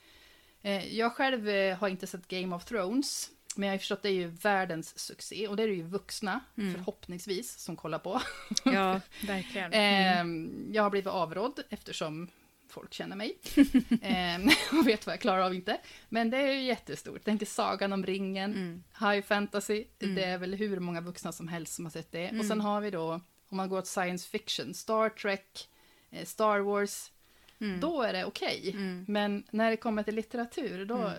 [0.62, 4.02] eh, jag själv eh, har inte sett Game of Thrones, men jag har förstått att
[4.02, 6.74] det är ju världens succé, och det är det ju vuxna, mm.
[6.74, 8.22] förhoppningsvis, som kollar på.
[8.64, 9.72] Ja, verkligen.
[9.72, 10.68] Mm.
[10.72, 12.28] jag har blivit avrådd eftersom
[12.76, 13.38] folk känner mig.
[14.02, 15.80] eh, och vet vad jag klarar av inte.
[16.08, 17.20] Men det är ju jättestort.
[17.24, 18.84] Tänk dig Sagan om ringen, mm.
[19.00, 19.84] High Fantasy.
[19.98, 20.14] Mm.
[20.14, 22.28] Det är väl hur många vuxna som helst som har sett det.
[22.28, 22.40] Mm.
[22.40, 25.68] Och sen har vi då, om man går åt science fiction, Star Trek,
[26.10, 27.12] eh, Star Wars.
[27.60, 27.80] Mm.
[27.80, 28.58] Då är det okej.
[28.58, 28.70] Okay.
[28.70, 29.04] Mm.
[29.08, 30.96] Men när det kommer till litteratur, då...
[30.96, 31.14] Mm.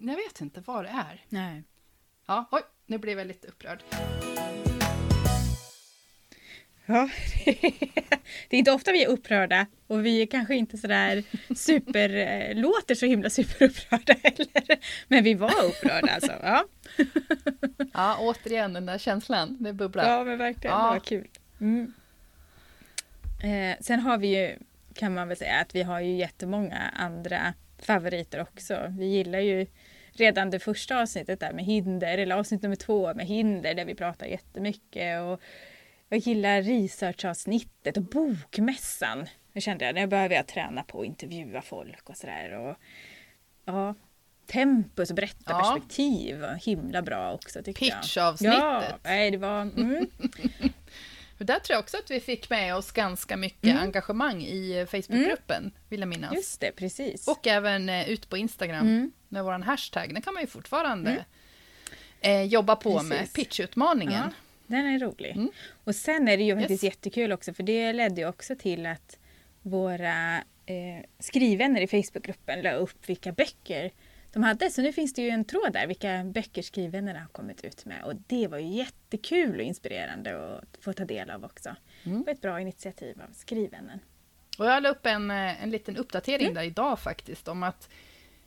[0.00, 1.24] Jag vet inte vad det är.
[1.28, 1.62] Nej.
[2.26, 3.82] Ja, oj, nu blev jag lite upprörd.
[6.86, 7.08] Ja,
[8.48, 11.24] det är inte ofta vi är upprörda och vi är kanske inte sådär
[11.54, 14.78] super, låter så himla superupprörda heller.
[15.08, 16.32] Men vi var upprörda alltså.
[16.42, 16.64] Ja,
[17.92, 20.08] ja återigen den där känslan, det bubblar.
[20.08, 20.84] Ja men verkligen, ja.
[20.84, 21.28] det var kul.
[21.60, 21.92] Mm.
[23.42, 24.56] Eh, sen har vi ju,
[24.94, 28.94] kan man väl säga, att vi har ju jättemånga andra favoriter också.
[28.98, 29.66] Vi gillar ju
[30.12, 33.94] redan det första avsnittet där med hinder, eller avsnitt nummer två med hinder där vi
[33.94, 35.22] pratar jättemycket.
[35.22, 35.40] Och
[36.12, 39.26] jag gillar researchavsnittet och bokmässan.
[39.52, 42.76] Det kände jag, nu behöver jag träna på att intervjua folk och sådär.
[43.64, 43.94] ja,
[44.46, 46.52] tempus och berättarperspektiv ja.
[46.52, 48.02] himla bra också tycker jag.
[48.02, 48.58] Pitchavsnittet.
[48.58, 49.60] Ja, nej, det var...
[49.60, 50.06] Mm.
[51.38, 53.82] För där tror jag också att vi fick med oss ganska mycket mm.
[53.82, 55.72] engagemang i Facebookgruppen, mm.
[55.88, 56.34] vill jag minnas.
[56.34, 57.28] Just det, precis.
[57.28, 59.12] Och även eh, ut på Instagram mm.
[59.28, 60.14] med vår hashtag.
[60.14, 61.24] Den kan man ju fortfarande mm.
[62.20, 63.08] eh, jobba på precis.
[63.08, 64.22] med pitchutmaningen.
[64.24, 64.30] Ja.
[64.72, 65.30] Den är rolig.
[65.30, 65.50] Mm.
[65.84, 66.94] Och sen är det ju faktiskt yes.
[66.94, 69.18] jättekul också för det ledde ju också till att
[69.62, 73.92] våra eh, skrivvänner i Facebookgruppen la upp vilka böcker
[74.32, 74.70] de hade.
[74.70, 78.04] Så nu finns det ju en tråd där vilka böcker skrivvännerna har kommit ut med.
[78.04, 81.76] Och det var ju jättekul och inspirerande att få ta del av också.
[82.04, 82.18] Mm.
[82.18, 84.00] Det var ett bra initiativ av skrivvännen.
[84.58, 86.54] Och jag la upp en, eh, en liten uppdatering mm.
[86.54, 87.88] där idag faktiskt om att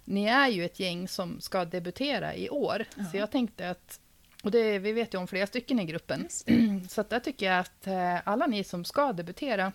[0.06, 2.86] ni är ju ett gäng som ska debutera i år.
[2.98, 3.04] Ja.
[3.04, 4.00] Så jag tänkte att
[4.46, 6.28] och det, vi vet ju om flera stycken i gruppen.
[6.90, 9.72] Så att där tycker jag att eh, alla ni som ska debutera,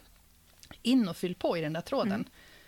[0.82, 2.12] in och fyll på i den där tråden.
[2.12, 2.26] Mm.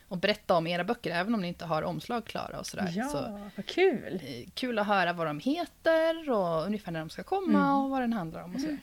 [0.09, 2.93] Och berätta om era böcker, även om ni inte har omslag klara och sådär.
[2.95, 4.21] Ja, så, vad kul!
[4.25, 7.75] Eh, kul att höra vad de heter och ungefär när de ska komma mm.
[7.75, 8.79] och vad den handlar om och sådär.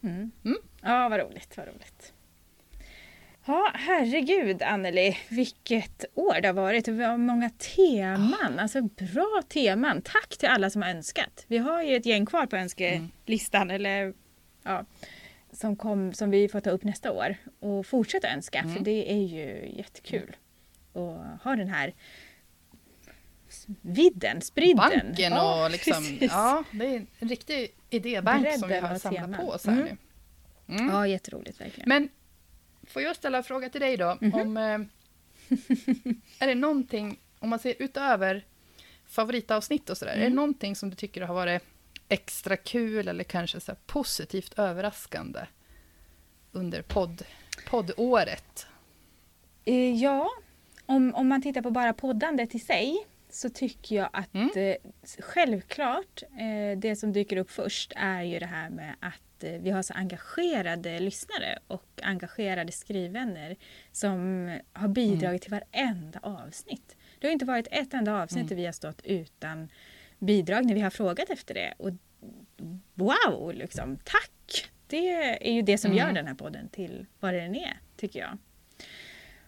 [0.00, 0.30] Mm.
[0.44, 0.58] Mm.
[0.80, 2.12] Ja, vad roligt, vad roligt.
[3.48, 6.84] Ja, herregud Anneli, vilket år det har varit.
[6.84, 8.62] Det var många teman, oh.
[8.62, 10.02] alltså bra teman.
[10.02, 11.44] Tack till alla som har önskat.
[11.46, 13.74] Vi har ju ett gäng kvar på önskelistan, mm.
[13.74, 14.14] eller
[14.62, 14.84] ja,
[15.52, 17.36] som, kom, som vi får ta upp nästa år.
[17.60, 18.74] Och fortsätta önska, mm.
[18.74, 20.36] för det är ju jättekul
[20.92, 21.94] att ha den här
[23.80, 24.76] vidden, spridden.
[24.76, 26.32] Banken Ja, och liksom, precis.
[26.32, 29.84] ja, det är en riktig idébank som vi Bredden har samlat på oss här Mm.
[29.84, 29.96] nu.
[30.76, 30.94] Mm.
[30.94, 31.88] Ja, jätteroligt verkligen.
[31.88, 32.08] Men
[32.88, 34.18] får jag ställa en fråga till dig då?
[34.20, 34.34] Mhm.
[34.34, 34.78] Om, eh,
[36.38, 38.46] är det någonting, om man ser utöver
[39.06, 40.36] favoritavsnitt och sådär, är det Mm.
[40.36, 41.62] någonting som du tycker har varit
[42.08, 45.40] extra kul eller kanske så positivt överraskande
[46.52, 47.22] under podd,
[47.70, 48.66] poddåret?
[49.64, 50.28] Eh, Ja,
[50.86, 54.50] om, om man tittar på bara poddandet i sig så tycker jag att Mm.
[54.56, 54.76] eh,
[55.18, 59.70] självklart eh, det som dyker upp först är ju det här med att eh, vi
[59.70, 63.56] har så engagerade lyssnare och engagerade skrivvänner
[63.92, 66.96] som har bidragit till varenda avsnitt.
[67.18, 68.48] Det har inte varit ett enda avsnitt Mm.
[68.48, 69.68] där vi har stått utan
[70.18, 71.74] bidrag när vi har frågat efter det.
[71.76, 71.90] Och
[72.94, 74.70] wow, liksom, tack!
[74.86, 75.08] Det
[75.48, 76.06] är ju det som Mm.
[76.06, 78.38] gör den här podden till vad den är, tycker jag.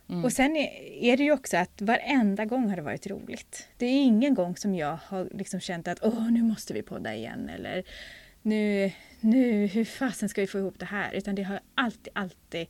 [0.08, 0.24] Mm.
[0.24, 0.70] Och sen är,
[1.02, 3.68] är det ju också att varenda gång har det varit roligt.
[3.76, 7.14] Det är ingen gång som jag har liksom känt att åh, nu måste vi podda
[7.14, 7.82] igen eller
[8.42, 8.90] nu,
[9.22, 11.12] nu, hur fasen ska vi få ihop det här?
[11.12, 12.66] Utan det har alltid, alltid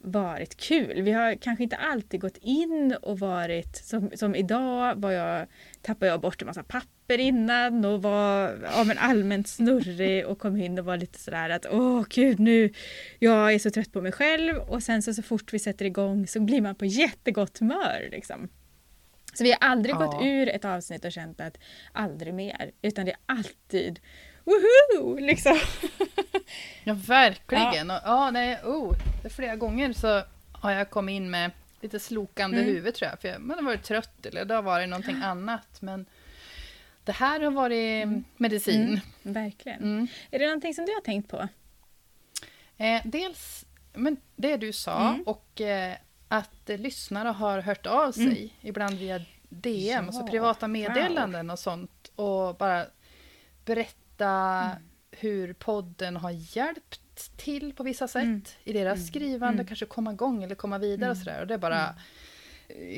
[0.00, 1.02] varit kul.
[1.02, 5.46] Vi har kanske inte alltid gått in och varit som, som idag var jag,
[5.82, 10.56] tappade jag bort en massa papper innan och var ja, men allmänt snurrig och kom
[10.56, 12.72] in och var lite sådär att åh gud nu,
[13.18, 16.26] jag är så trött på mig själv och sen så, så fort vi sätter igång
[16.26, 18.48] så blir man på jättegott humör liksom.
[19.34, 19.98] Så vi har aldrig Ja.
[19.98, 21.58] gått ur ett avsnitt och känt att
[21.92, 24.00] aldrig mer utan det är alltid
[24.48, 25.58] woho liksom.
[26.84, 27.88] Ja, verkligen.
[27.88, 27.96] Ja.
[27.98, 28.96] Och, ja, nej, oh,
[29.36, 30.22] flera gånger så
[30.52, 32.68] har jag kommit in med lite slokande Mm.
[32.68, 33.20] huvud tror jag.
[33.20, 35.82] För jag man har varit trött eller det har varit någonting annat.
[35.82, 36.06] Men
[37.04, 38.82] det här har varit medicin.
[38.82, 39.82] Mm, verkligen.
[39.82, 40.06] Mm.
[40.30, 41.48] Är det någonting som du har tänkt på?
[42.76, 45.22] Eh, dels men det du sa Mm.
[45.22, 45.96] och eh,
[46.28, 48.54] att lyssnare har hört av sig.
[48.60, 52.10] Ibland via DM, alltså Ja, privata meddelanden och sånt.
[52.16, 52.86] Och bara
[54.18, 54.76] berätta
[55.10, 57.00] hur podden har hjälpt
[57.36, 58.42] till på vissa sätt Mm.
[58.64, 59.06] i deras Mm.
[59.06, 59.66] skrivande, Mm.
[59.66, 61.24] kanske komma igång eller komma vidare och Mm.
[61.24, 61.40] sådär.
[61.40, 61.94] Och det är bara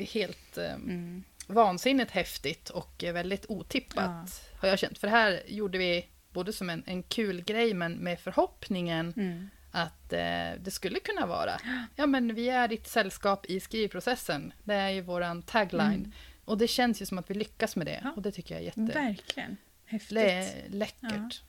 [0.07, 1.23] helt eh, Mm.
[1.47, 4.97] vansinnigt häftigt och väldigt otippat har jag känt.
[4.97, 9.49] För det här gjorde vi både som en, en kul grej men med förhoppningen Mm.
[9.71, 11.57] att eh, det skulle kunna vara.
[11.95, 14.53] Ja, men vi är ditt sällskap i skrivprocessen.
[14.63, 15.81] Det är ju våran tagline.
[15.93, 16.11] Mm.
[16.45, 17.99] Och det känns ju som att vi lyckas med det.
[18.03, 18.11] Ja.
[18.15, 18.81] Och det tycker jag är jätte...
[18.99, 19.57] Verkligen.
[19.91, 20.15] Häftigt.
[20.17, 21.41] Det är läckert.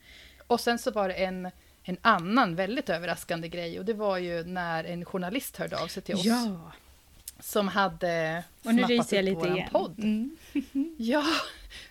[0.47, 1.51] Och sen så var det en,
[1.83, 3.79] en annan väldigt överraskande grej.
[3.79, 6.25] Och det var ju när en journalist hörde av sig till oss.
[6.25, 6.71] Ja,
[7.39, 9.69] Som hade och nu snappat upp lite våran igen.
[9.71, 9.99] podd.
[9.99, 10.37] Mm.
[10.97, 11.25] Ja,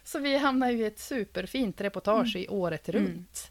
[0.04, 3.02] så vi hamnade ju i ett superfint reportage i året Mm.
[3.06, 3.50] runt.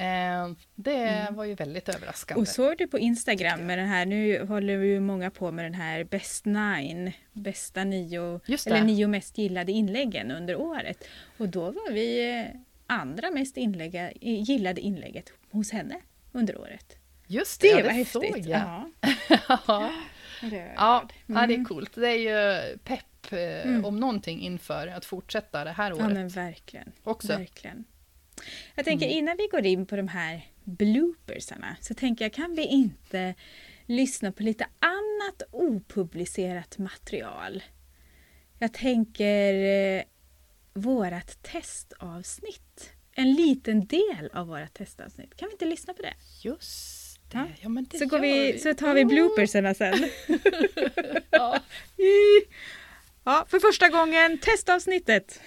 [0.00, 2.40] Eh, det var ju väldigt överraskande.
[2.40, 5.74] Och såg du på Instagram med den här, nu håller ju många på med den
[5.74, 11.04] här Best Nine, bästa nio, eller nio mest gillade inläggen under året.
[11.38, 12.46] Och då var vi eh,
[12.86, 15.96] andra mest inlägga, gillade inlägget hos henne
[16.32, 16.96] under året.
[17.26, 18.12] Just Det, det, ja, var det häftigt.
[18.12, 18.60] såg jag.
[18.60, 18.90] Ja,
[19.48, 19.90] Ja.
[20.42, 21.64] Ja, ja, det är Mm.
[21.64, 21.94] coolt.
[21.94, 22.14] Det är
[22.72, 23.84] ju pepp eh, Mm.
[23.84, 26.92] om någonting inför att fortsätta det här Ja året men verkligen.
[27.04, 27.28] också.
[27.36, 27.84] verkligen.
[28.74, 29.18] Jag tänker Mm.
[29.18, 33.34] innan vi går in på de här bloopersarna så tänker jag kan vi inte
[33.86, 37.62] lyssna på lite annat opublicerat material?
[38.58, 40.02] Jag tänker eh,
[40.74, 42.90] vårat testavsnitt.
[43.12, 45.36] En liten del av vårat testavsnitt.
[45.36, 46.14] Kan vi inte lyssna på det?
[46.42, 47.38] Just det.
[47.38, 47.46] Ja.
[47.60, 49.94] Ja, men det Så, går gör vi, så tar vi bloopersarna sen.
[51.30, 51.58] Ja.
[53.24, 55.40] Ja, för första gången testavsnittet.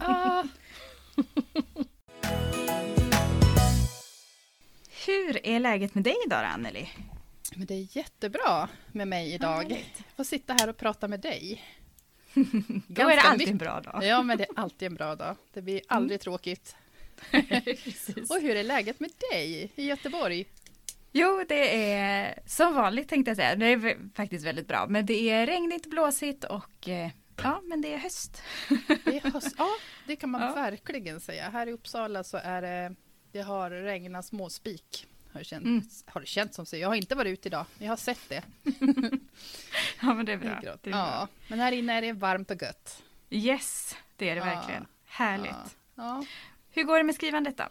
[0.00, 0.44] Ah.
[5.06, 6.90] Hur är läget med dig idag Anneli?
[7.54, 9.62] Men det är jättebra med mig idag.
[9.62, 10.02] Härligt.
[10.16, 11.62] Få sitta här och prata med dig.
[12.88, 14.04] Då är det alltid en bra dag.
[14.04, 15.36] Ja, men det är alltid en bra dag.
[15.52, 16.76] Det blir aldrig tråkigt.
[17.30, 18.08] Precis.
[18.30, 20.46] Och hur är läget med dig i Göteborg?
[21.12, 23.56] Jo, det är som vanligt tänkte jag säga.
[23.56, 24.86] Det är faktiskt väldigt bra.
[24.88, 27.10] Men det är regnigt blåsigt och eh,
[27.42, 28.42] ja, men det är höst.
[29.04, 29.54] Det är höst.
[29.58, 29.68] Ja,
[30.06, 30.54] det kan man Ja.
[30.54, 31.50] verkligen säga.
[31.50, 32.94] Här i Uppsala så är det,
[33.32, 35.06] det har regnat småspik.
[35.32, 35.82] Har det, känt, Mm.
[36.06, 36.76] har det känts som så.
[36.76, 37.66] Jag har inte varit ute idag.
[37.78, 38.42] Jag har sett det.
[40.02, 40.76] Ja, men det är Det är bra.
[40.82, 41.00] Det är bra.
[41.00, 43.02] ja, men här inne är det varmt och gött.
[43.30, 44.44] Yes, det är det Ja.
[44.44, 44.86] verkligen.
[45.04, 45.76] Härligt.
[45.94, 46.24] Ja.
[46.70, 47.64] Hur går det med skrivandet då?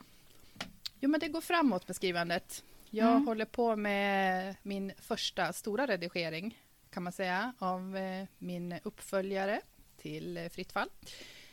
[1.00, 2.64] Jo, men det går framåt med skrivandet.
[2.90, 3.28] Jag Mm.
[3.28, 6.58] håller på med min första stora redigering,
[6.94, 9.62] kan man säga, av eh, min uppföljare
[9.98, 10.90] till eh, Fritt fall.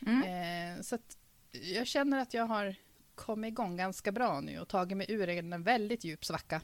[0.06, 0.76] Mm.
[0.76, 0.98] Eh, så
[1.50, 2.74] jag känner att jag har
[3.14, 6.60] kommit igång ganska bra nu och tagit mig ur en väldigt djup svacka.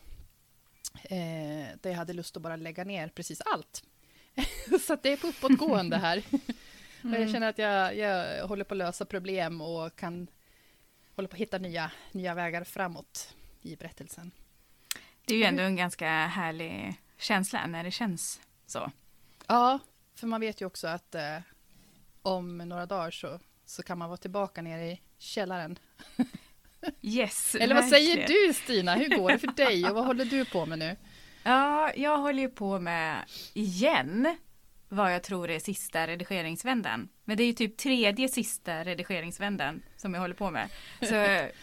[1.80, 3.84] Där jag hade lust att bara lägga ner precis allt.
[4.86, 6.22] så det är på uppåtgående här.
[7.02, 10.26] Och jag känner att jag, jag håller på att lösa problem och kan
[11.14, 14.30] hålla på att hitta nya, nya vägar framåt i berättelsen.
[15.24, 18.90] Det är ju ändå en ganska härlig känsla när det känns så.
[19.46, 19.78] Ja,
[20.14, 21.38] för man vet ju också att eh,
[22.22, 25.78] om några dagar så, så kan man vara tillbaka nere i källaren.
[27.02, 30.44] Yes, Eller vad säger du Stina, hur går det för dig och vad håller du
[30.44, 30.96] på med nu?
[31.42, 34.36] Ja, jag håller ju på med igen
[34.96, 37.08] vad jag tror är sista redigeringsvändan.
[37.24, 40.68] Men det är ju typ tredje sista redigeringsvändan som jag håller på med.
[41.00, 41.14] Så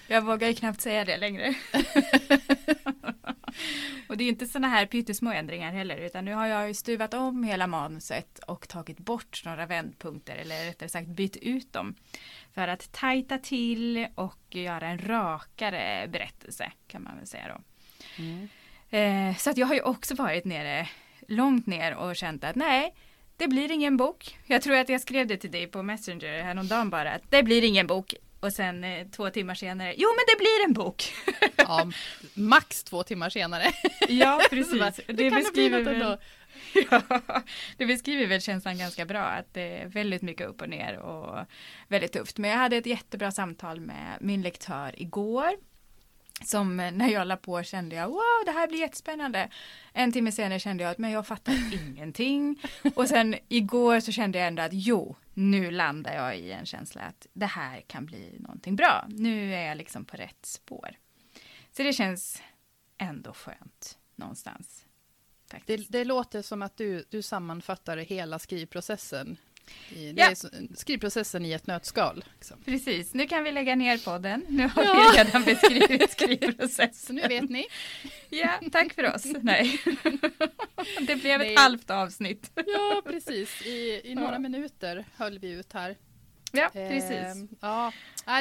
[0.07, 1.53] jag vågar ju knappt säga det längre.
[4.07, 6.73] och det är ju inte sådana här pyttesmå ändringar heller utan nu har jag ju
[6.73, 11.95] stuvat om hela manuset och tagit bort några vändpunkter eller rättare sagt bytt ut dem.
[12.53, 17.61] För att tajta till och göra en rakare berättelse kan man väl säga då.
[18.97, 20.87] Eh, så att jag har ju också varit nere,
[21.27, 22.93] långt ner och känt att nej,
[23.37, 24.37] det blir ingen bok.
[24.45, 27.63] Jag tror att jag skrev det till dig på Messenger häromdagen bara, att det blir
[27.63, 28.13] ingen bok.
[28.39, 31.13] Och sen eh, två timmar senare, jo men det blir en bok.
[31.55, 31.91] Ja,
[32.33, 33.71] max två timmar senare.
[34.09, 34.79] Ja, precis.
[34.79, 36.17] bara, det, det beskriver väl,
[36.91, 37.01] ja,
[37.77, 41.45] det beskriver väl känslan ganska bra, att det är väldigt mycket upp och ner och
[41.87, 42.37] väldigt tufft.
[42.37, 45.51] Men jag hade ett jättebra samtal med min lektör igår.
[46.41, 49.49] Som eh, när jag la på kände jag, wow, det här blir jättespännande.
[49.93, 52.61] En timme senare kände jag att, men jag fattar ingenting.
[52.95, 57.01] Och sen igår så kände jag ändå att, jo, nu landar jag i en känsla
[57.01, 59.05] att det här kan bli någonting bra.
[59.09, 60.89] Nu är jag liksom på rätt spår.
[61.71, 62.41] Så det känns
[62.97, 64.85] ändå skönt någonstans.
[65.65, 69.37] Det, det låter som att du, du sammanfattar hela skrivprocessen.
[69.89, 70.25] Det Ja.
[70.29, 72.23] är skrivprocessen i ett nötskal.
[72.35, 72.57] Liksom.
[72.65, 74.45] Precis, nu kan vi lägga ner podden.
[74.49, 75.11] Nu har Ja.
[75.13, 76.93] vi redan beskrivit skrivprocessen.
[76.93, 77.65] Så nu vet ni.
[78.29, 79.23] Ja, tack för oss.
[79.41, 79.79] Nej.
[81.07, 81.55] Det blev ett Nej.
[81.55, 82.51] halvt avsnitt.
[82.55, 83.61] Ja, precis.
[83.65, 84.39] I, i några Ja.
[84.39, 85.97] minuter höll vi ut här.
[86.51, 87.11] Ja, precis.
[87.11, 87.91] Ehm, ja,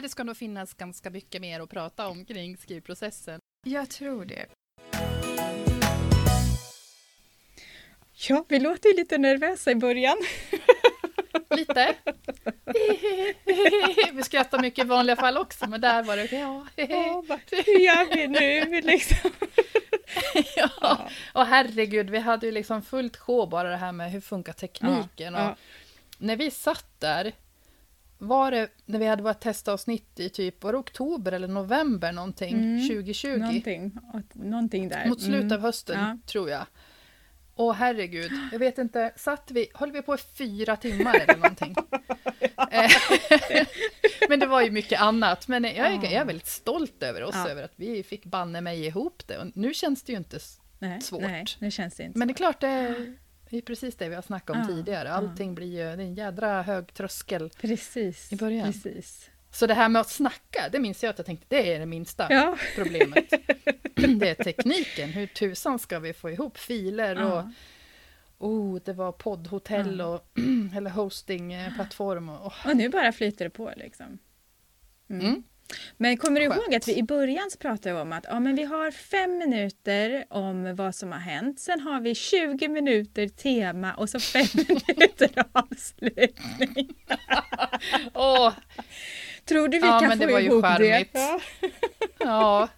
[0.02, 3.40] det ska nog finnas ganska mycket mer att prata om kring skrivprocessen.
[3.66, 4.46] Jag tror det.
[8.28, 10.16] Ja, vi låter lite nervösa i början.
[11.56, 11.94] Lite.
[14.12, 16.66] vi skrattar mycket i vanliga fall också, men där var det ja.
[17.66, 19.30] hur gör vi nu liksom?
[20.56, 21.08] ja.
[21.32, 25.34] Och herregud, vi hade ju liksom fullt sjå bara det här med hur funkar tekniken.
[25.34, 25.56] Ja, Och
[26.18, 27.32] när vi satt där,
[28.18, 32.54] var det när vi hade vårt testavsnitt i typ var det oktober eller november någonting,
[32.54, 33.28] Mm, 2020?
[33.36, 33.92] Någonting,
[34.32, 35.06] någonting där.
[35.08, 35.52] Mot slutet Mm.
[35.52, 36.18] av hösten, Ja.
[36.26, 36.66] tror jag.
[37.62, 41.74] Åh herregud, jag vet inte, satt vi, höll vi på i fyra timmar eller någonting?
[42.70, 42.90] Eh,
[44.28, 47.34] men det var ju mycket annat, men jag är, jag är väldigt stolt över oss,
[47.34, 47.48] Ja.
[47.48, 49.38] över att vi fick banne mig ihop det.
[49.38, 50.38] Och nu känns det ju inte
[50.78, 51.22] Nej, svårt.
[51.22, 53.16] Nej, nu känns det inte Men det är klart, det är,
[53.50, 55.08] det är precis det vi har snackat om Ja, tidigare.
[55.08, 55.14] ja.
[55.14, 57.50] Allting blir ju, det är en jädra hög tröskel.
[57.60, 58.32] Precis.
[58.32, 58.72] i början.
[58.72, 59.30] Precis.
[59.54, 61.86] Så det här med att snacka, det minns jag att jag tänkte, det är det
[61.86, 62.56] minsta Ja.
[62.76, 63.30] problemet.
[63.94, 67.50] det är tekniken, hur tusan ska vi få ihop filer och Ja.
[68.38, 70.06] oh, det var poddhotell Ja.
[70.06, 70.26] och
[70.76, 72.66] eller hostingplattform och oh.
[72.70, 74.18] Och nu bara flyter det på liksom.
[75.10, 75.26] Mm.
[75.26, 75.42] Mm.
[75.96, 76.62] Men kommer du Skönt.
[76.62, 80.76] ihåg att vi i början pratade om att ja, men vi har fem minuter om
[80.76, 81.60] vad som har hänt.
[81.60, 84.46] Sen har vi 20 minuter tema och så fem
[84.88, 86.94] minuter avslutning.
[88.14, 88.52] Åh,
[89.44, 91.12] Tror du vi Ja, kan men få det var ju ihop charmigt.
[91.12, 91.18] det?
[91.20, 91.40] Ja.
[92.18, 92.68] ja.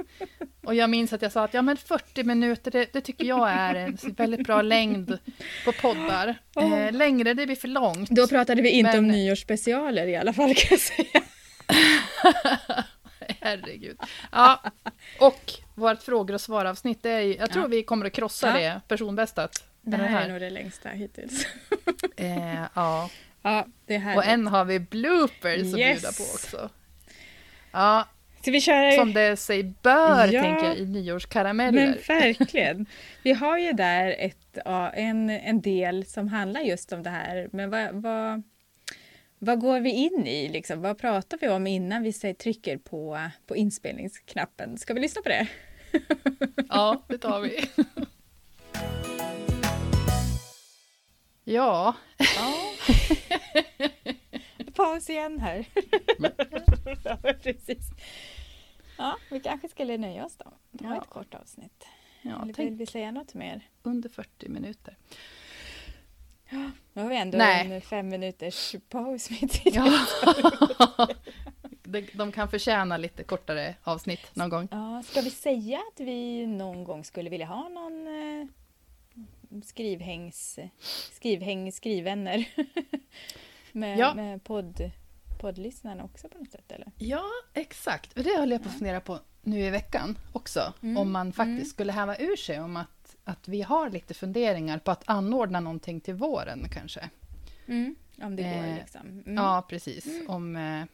[0.65, 3.51] Och jag minns att jag sa att ja, men 40 minuter, det, det tycker jag
[3.51, 5.19] är en väldigt bra längd
[5.65, 6.35] på poddar.
[6.61, 8.11] Eh, längre, det blir för långt.
[8.11, 11.23] Då pratade vi inte om Men- nyårsspecialer i alla fall kan jag säga.
[13.41, 13.99] Herregud.
[14.33, 14.63] Ja,
[15.21, 17.69] och vårt frågor och svar-avsnitt, är, ju- jag tror Ja.
[17.69, 18.73] vi kommer att krossa Ja.
[18.75, 19.65] det personbästat.
[19.83, 21.47] Det med här är nog det längsta hittills.
[22.17, 23.11] Eh, ja.
[23.45, 24.17] Ja, det här.
[24.17, 26.03] Och en har vi bloopers att Yes.
[26.03, 26.71] bjuda på också.
[27.73, 28.09] Ja,
[28.43, 28.93] Ska vi köra?
[28.93, 30.43] som det sig bör, Ja.
[30.43, 31.87] tänker jag, i nyårskarameller.
[31.87, 32.87] Men verkligen.
[33.23, 34.59] Vi har ju där ett,
[34.95, 37.49] en, en del som handlar just om det här.
[37.53, 38.43] Men vad, vad,
[39.39, 40.49] vad går vi in i?
[40.49, 40.81] Liksom?
[40.81, 44.79] Vad pratar vi om innan vi säger, trycker på, på inspelningsknappen?
[44.79, 45.47] Ska vi lyssna på det?
[46.69, 47.65] Ja, det tar vi.
[51.45, 52.55] Ja, Ja.
[54.75, 55.65] Paus igen här.
[57.05, 57.89] ja, precis.
[58.99, 60.53] Ja, vi kanske skulle nöja oss då.
[60.71, 61.03] Det var Ja.
[61.03, 61.87] ett kort avsnitt.
[62.23, 63.61] ja Eller vill tänk vi säga något mer?
[63.83, 64.97] under 40 minuter.
[66.93, 67.73] Nu har vi ändå Nej.
[67.73, 69.71] en fem minuters paus mitt i.
[69.75, 70.07] Ja.
[71.83, 74.69] De, de kan förtjäna lite kortare avsnitt någon gång.
[74.71, 78.47] Ja, ska vi säga att vi någon gång skulle vilja ha någon eh,
[79.63, 80.59] skrivhängs,
[81.13, 82.49] skrivhäng, skrivvänner?
[83.73, 84.15] med, Ja.
[84.15, 84.91] med podd,
[85.41, 86.93] poddlyssnarna också på något sätt eller?
[86.99, 87.25] Ja,
[87.55, 88.13] exakt.
[88.19, 90.73] Och det höll jag på att fundera på nu i veckan också.
[90.83, 91.65] Mm, Om man faktiskt mm.
[91.65, 96.01] skulle häva ur sig om att, att vi har lite funderingar på att anordna någonting
[96.01, 97.11] till våren kanske.
[98.23, 99.01] Om det går Eh, liksom.
[99.07, 99.35] Mm.
[99.35, 100.07] Ja, precis.
[100.29, 100.85] Om eh,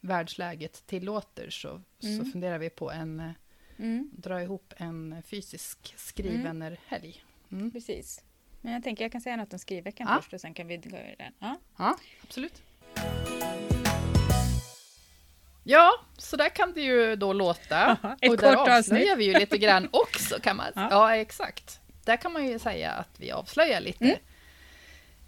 [0.00, 2.32] världsläget tillåter så, så Mm.
[2.32, 3.30] funderar vi på en eh,
[3.76, 4.10] Mm.
[4.12, 7.22] dra ihop en fysisk skrivvännerhelg.
[7.52, 7.70] Mm.
[7.70, 8.20] Precis.
[8.60, 10.16] Men jag tänker jag kan säga något om skrivveckan Ja.
[10.20, 11.32] först och sen kan vi gå över den.
[11.38, 11.56] Ja.
[11.78, 12.62] Ja, absolut.
[15.64, 17.76] Ja, så där kan det ju då låta.
[17.86, 18.78] Aha, ett och där kort avslöjar
[19.12, 19.18] avsnitt.
[19.18, 20.88] vi ju lite grann också kan man Ja.
[20.90, 21.80] Ja, exakt.
[22.04, 24.04] Där kan man ju säga att vi avslöjar lite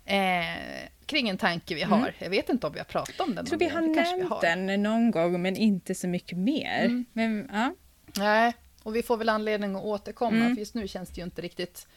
[0.04, 0.58] Mm.
[0.84, 2.00] eh, kring en tanke vi Mm.
[2.00, 2.14] har.
[2.18, 3.36] Jag vet inte om vi har pratat om den.
[3.36, 4.40] Jag tror vi har nämnt har.
[4.40, 6.84] den någon gång men inte så mycket mer.
[6.84, 7.04] Mm.
[7.12, 7.74] Men, ja.
[8.16, 8.52] Nej,
[8.82, 10.54] och vi får väl anledning att återkomma, Mm.
[10.54, 11.88] för just nu känns det ju inte riktigt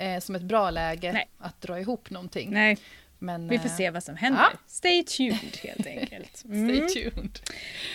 [0.00, 1.28] eh, som ett bra läge Nej.
[1.38, 2.50] att dra ihop någonting.
[2.50, 2.78] Nej,
[3.18, 4.40] Men, vi får eh, se vad som händer.
[4.52, 4.58] ja.
[4.66, 6.36] Stay tuned helt enkelt.
[6.36, 6.88] Stay Mm.
[6.88, 7.38] tuned.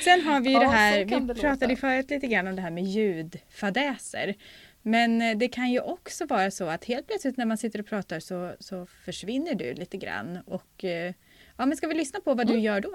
[0.03, 1.79] Sen har vi ju Ja, det här, kan vi det pratade låta.
[1.81, 4.35] förut lite grann om det här med ljudfadäser.
[4.81, 7.85] Men eh, det kan ju också vara så att helt plötsligt när man sitter och
[7.87, 10.39] pratar så, så försvinner du lite grann.
[10.45, 11.13] Och, eh,
[11.57, 12.63] ja, men ska vi lyssna på vad du Mm.
[12.65, 12.93] gör då?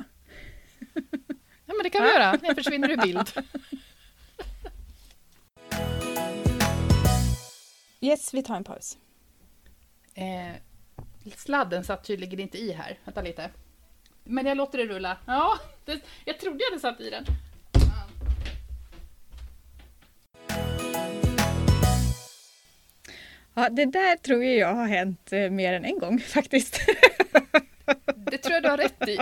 [1.67, 2.39] Ja, men det kan vi göra.
[2.43, 3.31] Jag försvinner ur bild.
[8.03, 8.99] Yes, vi tar en paus.
[10.15, 10.53] Eh,
[11.37, 12.99] sladden satt tydligen inte i här.
[13.05, 13.51] Vänta lite.
[14.25, 15.17] Men jag låter det rulla.
[15.27, 17.25] Ja, det, jag trodde jag hade satt i den.
[23.55, 26.81] Ja, det där tror jag jag har hänt eh, mer än en gång faktiskt.
[28.17, 29.19] Det tror jag du har rätt i.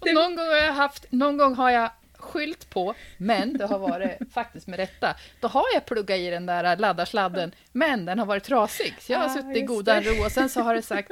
[0.00, 1.90] Och någon, gång har jag haft, någon gång har jag
[2.36, 5.14] skylt på, men det har varit faktiskt med rätta.
[5.40, 8.94] Då har jag pluggat i den där laddarsladden, men den har varit trasig.
[9.00, 11.10] Så jag har Ah, suttit i godan ro och sen så har det sagt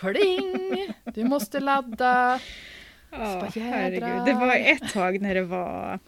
[0.00, 2.40] pling, du måste ladda.
[3.10, 3.18] Ja,
[3.54, 3.70] jädrar.
[3.72, 4.24] herregud.
[4.24, 5.98] Det var ett tag när det var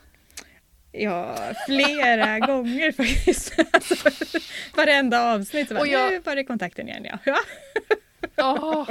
[0.92, 1.36] Ja,
[1.66, 3.54] flera gånger faktiskt.
[3.72, 3.94] Alltså,
[4.76, 7.18] varenda avsnitt så bara, Och jag- nu var det kontakten igen ja.
[7.24, 7.38] ja.
[8.36, 8.88] Åh.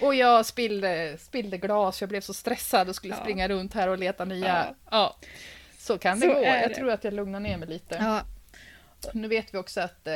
[0.00, 3.20] Och jag spillde, spillde glas, jag blev så stressad och skulle Ja.
[3.20, 4.46] springa runt här och leta nya.
[4.46, 4.74] Ja.
[4.90, 5.16] Ja.
[5.78, 6.42] Så kan det Så gå.
[6.44, 6.74] Jag det.
[6.74, 7.94] tror att jag lugnar ner mig lite.
[7.94, 8.22] ja.
[9.12, 10.14] Nu vet vi också att eh,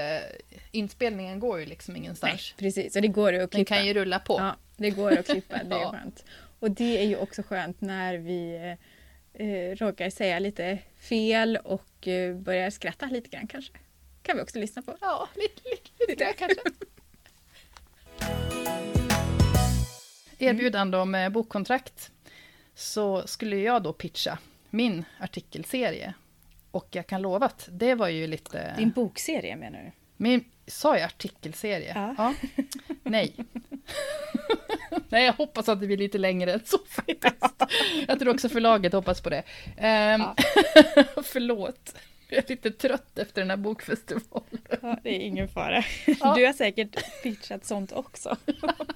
[0.70, 2.54] inspelningen går ju liksom Nej, ingenstans.
[2.56, 2.96] precis.
[2.96, 3.74] Och det går att Den klippa.
[3.74, 4.36] kan ju rulla på.
[4.38, 5.64] Ja, det går att klippa.
[5.64, 5.90] Det är Ja.
[5.90, 6.24] skönt.
[6.60, 8.54] Och det är ju också skönt när vi
[9.34, 13.72] eh, råkar säga lite fel och eh, börjar skratta lite grann kanske.
[14.22, 14.96] Kan vi också lyssna på.
[15.00, 16.60] Ja, lite, lite, lite där kanske.
[20.42, 22.10] Erbjudande om eh, bokkontrakt.
[22.74, 24.38] Så skulle jag då pitcha
[24.70, 26.14] min artikelserie.
[26.70, 28.74] Och jag kan lova att det var ju lite...
[28.76, 29.92] Din bokserie menar du?
[30.16, 32.12] Min, sa jag artikelserie?
[32.18, 32.34] Ja.
[33.02, 33.34] Nej.
[35.08, 37.62] Nej, jag hoppas att det blir lite längre än så faktiskt.
[38.08, 39.42] Jag tror också förlaget hoppas på det.
[39.66, 40.24] Um,
[41.24, 41.94] förlåt.
[42.30, 44.60] Jag är lite trött efter den här bokfestivalen.
[44.82, 45.84] Ja, det är ingen fara.
[46.20, 46.34] Ja.
[46.34, 48.36] Du har säkert pitchat sånt också.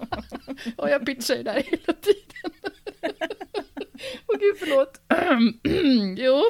[0.76, 2.52] Och jag pitchar ju där hela tiden.
[4.26, 5.00] Åh gud, förlåt.
[6.18, 6.42] jo.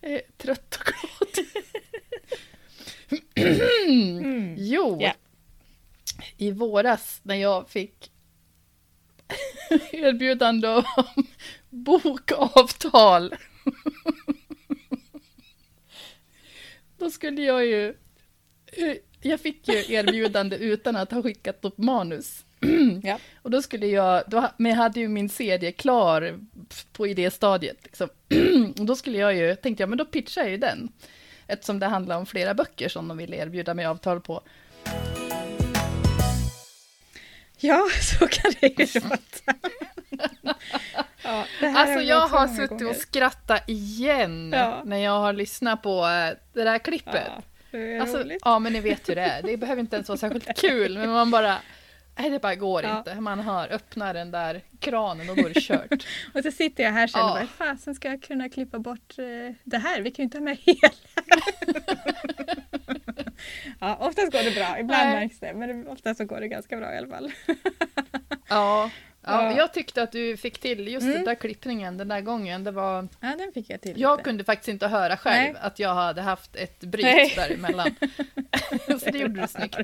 [0.00, 1.46] Jag är trött och glad.
[4.58, 5.12] Jo, Ja.
[6.36, 8.11] i våras när jag fick
[9.92, 10.84] erbjudande om
[11.70, 13.34] bokavtal.
[16.98, 17.88] Då skulle jag ju...
[18.66, 22.44] eh, Jag fick ju erbjudande utan att ha skickat upp manus.
[23.02, 23.18] Ja.
[23.42, 26.38] Och då skulle jag, då, men jag hade ju min serie klar
[26.92, 27.76] på idéstadiet.
[27.82, 28.08] Liksom.
[28.78, 30.92] Och då skulle jag ju, tänkte jag, men då pitchar jag ju den.
[31.46, 34.42] Eftersom det handlar om flera böcker som de ville erbjuda mig avtal på.
[37.62, 37.82] Ja,
[38.18, 39.54] så kan det ju låta.
[41.22, 42.88] ja, Alltså jag också har suttit gånger.
[42.90, 44.82] och skrattat igen Ja.
[44.84, 47.22] när jag har lyssnat på eh, det där klippet.
[47.36, 49.42] Ja, det Alltså, ja, men ni vet hur det är.
[49.42, 51.56] Det behöver inte ens vara särskilt kul, men man bara...
[52.18, 52.98] Nej, det bara går Ja.
[52.98, 53.14] inte.
[53.20, 56.06] Man hör, öppnar den där kranen och då är det kört.
[56.34, 57.34] Och så sitter jag här sen och Ja.
[57.34, 60.00] bara, fasen ska jag kunna klippa bort eh, det här?
[60.00, 60.92] Vi kan ju inte ha med hela.
[63.80, 65.20] Ja, oftast går det bra, ibland Nej.
[65.20, 67.32] märks det, men oftast så går det ganska bra i alla fall.
[68.48, 68.90] Ja.
[69.24, 69.56] Ja, Ja.
[69.56, 71.14] jag tyckte att du fick till just Mm.
[71.16, 72.64] den där klippningen den där gången.
[72.64, 74.00] Det var, Ja, den fick jag till.
[74.00, 74.24] jag lite.
[74.24, 75.62] kunde faktiskt inte höra själv Nej.
[75.62, 77.32] att jag hade haft ett bryt Nej.
[77.36, 77.94] däremellan.
[79.00, 79.78] Så det gjorde du snyggt.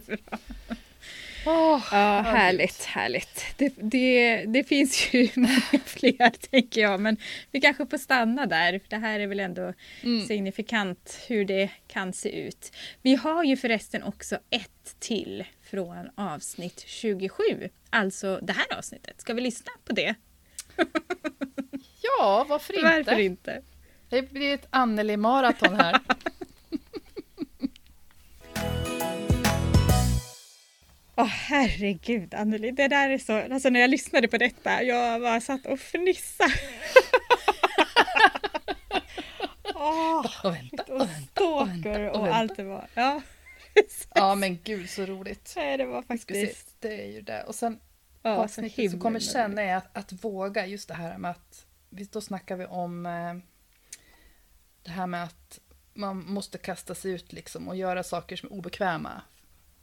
[1.50, 3.44] Åh, Ja, härligt, härligt.
[3.56, 5.28] Det, det, det finns ju
[5.84, 7.16] fler tänker jag, men
[7.50, 8.80] vi kanske får stanna där.
[8.88, 9.72] Det här är väl ändå
[10.02, 10.26] Mm.
[10.26, 12.72] signifikant hur det kan se ut.
[13.02, 17.42] Vi har ju förresten också ett till från avsnitt 27,
[17.90, 19.20] alltså det här avsnittet.
[19.20, 20.14] Ska vi lyssna på det?
[22.02, 22.82] Ja, varför inte?
[23.10, 23.62] Varför inte?
[24.08, 25.98] Det blir ett Anneli-maraton här.
[31.18, 35.40] Åh herregud Anneli, det där är så, alltså när jag lyssnade på detta, jag bara
[35.40, 36.52] satt och fnissade.
[39.74, 42.86] Åh, Och vänta, och och vänta, och vänta, och och allt det var.
[42.94, 43.22] Ja,
[44.14, 45.52] Ja, men gud så roligt.
[45.56, 47.42] Nej, det var faktiskt det är ju det.
[47.42, 47.80] Och sen
[48.22, 52.20] ja, avsnittet himla kommer känna är att, att våga just det här med att, då
[52.20, 53.34] snackar vi om eh,
[54.82, 55.58] det här med att
[55.94, 59.22] man måste kasta sig ut liksom och göra saker som är obekväma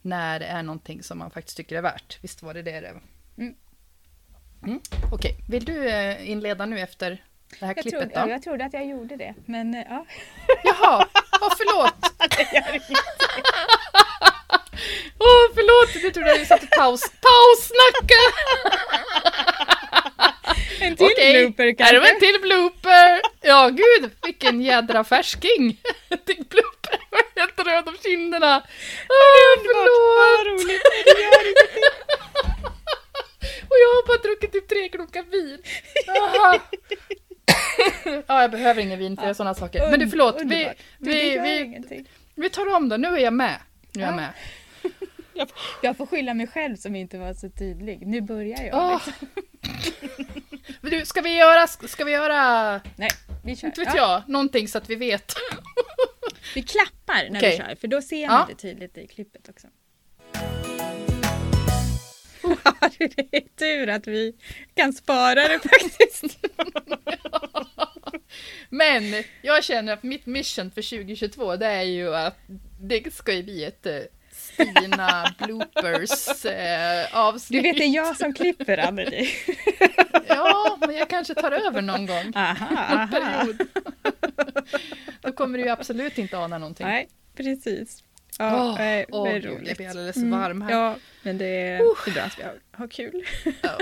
[0.05, 2.17] när det är någonting som man faktiskt tycker är värt.
[2.21, 2.77] Visst var det det?
[3.37, 3.55] Mm.
[4.63, 4.79] Mm.
[5.11, 7.09] Okej, vill du eh, inleda nu efter
[7.59, 8.21] det här Jag, klippet trodde, då?
[8.21, 10.05] ja, jag trodde att jag gjorde det, men eh, ja.
[10.63, 10.97] Jaha,
[11.41, 11.95] oh, förlåt!
[12.37, 13.19] Det gör inget.
[15.19, 15.93] Åh, förlåt!
[16.01, 18.21] Du trodde att vi satt och paus, paussnacka!
[20.79, 21.95] En till Okej, blooper här kanske?
[21.95, 23.21] har vi en till blooper!
[23.41, 25.81] Ja, gud, vilken jädra färsking!
[26.25, 28.63] till blooper, jag var helt röd om kinderna.
[29.09, 30.47] Åh, förlåt!
[30.47, 30.81] roligt!
[31.05, 31.83] Det gör ingenting.
[33.69, 35.59] Och jag har bara druckit typ tre klunkar vin.
[36.21, 36.59] Aha.
[38.27, 39.91] ja, jag behöver ingen vin för sådana saker.
[39.91, 41.39] Men du, förlåt, vi, det vi,
[41.89, 42.05] vi,
[42.35, 42.97] vi tar om då.
[42.97, 43.55] Nu är jag med.
[43.93, 44.15] Nu är jag Ja.
[44.15, 44.29] med.
[45.37, 45.49] Jag,
[45.81, 48.07] jag får skylla mig själv som inte var så tydlig.
[48.07, 48.75] Nu börjar jag.
[48.75, 49.01] Åh.
[49.05, 49.27] liksom.
[50.81, 53.09] Du, ska vi göra, ska vi göra, Nej,
[53.43, 53.67] vi kör.
[53.67, 55.33] inte vet Ja, jag, någonting så att vi vet?
[56.53, 57.51] Vi klappar när Okej.
[57.51, 58.45] vi kör, för då ser man Ja.
[58.49, 59.67] det tydligt i klippet också.
[62.97, 64.35] det är tur att vi
[64.75, 66.37] kan spara det faktiskt.
[68.69, 72.37] Men jag känner att mitt mission för 2022 det är ju att
[72.81, 73.85] det ska ju bli ett
[74.55, 77.63] Stina bloopers eh, Du avsnitt.
[77.65, 79.29] vet, det är jag som klipper Anneli.
[80.27, 82.31] Ja, men jag kanske tar över någon gång.
[82.35, 82.75] Aha,
[83.11, 83.45] aha.
[85.21, 86.87] Då kommer du absolut inte ana någonting.
[86.87, 88.03] Nej, precis.
[88.39, 89.67] Ja, det är gud, roligt.
[89.67, 90.71] jag blir alldeles Mm, varm här.
[90.71, 93.25] Ja, men det är, det är bra att vi har, har kul.
[93.61, 93.77] Ja.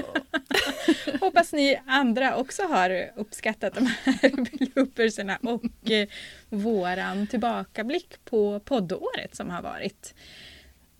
[1.20, 6.08] Hoppas ni andra också har uppskattat de här bloopersarna och eh,
[6.50, 10.14] våran tillbakablick på poddåret som har varit.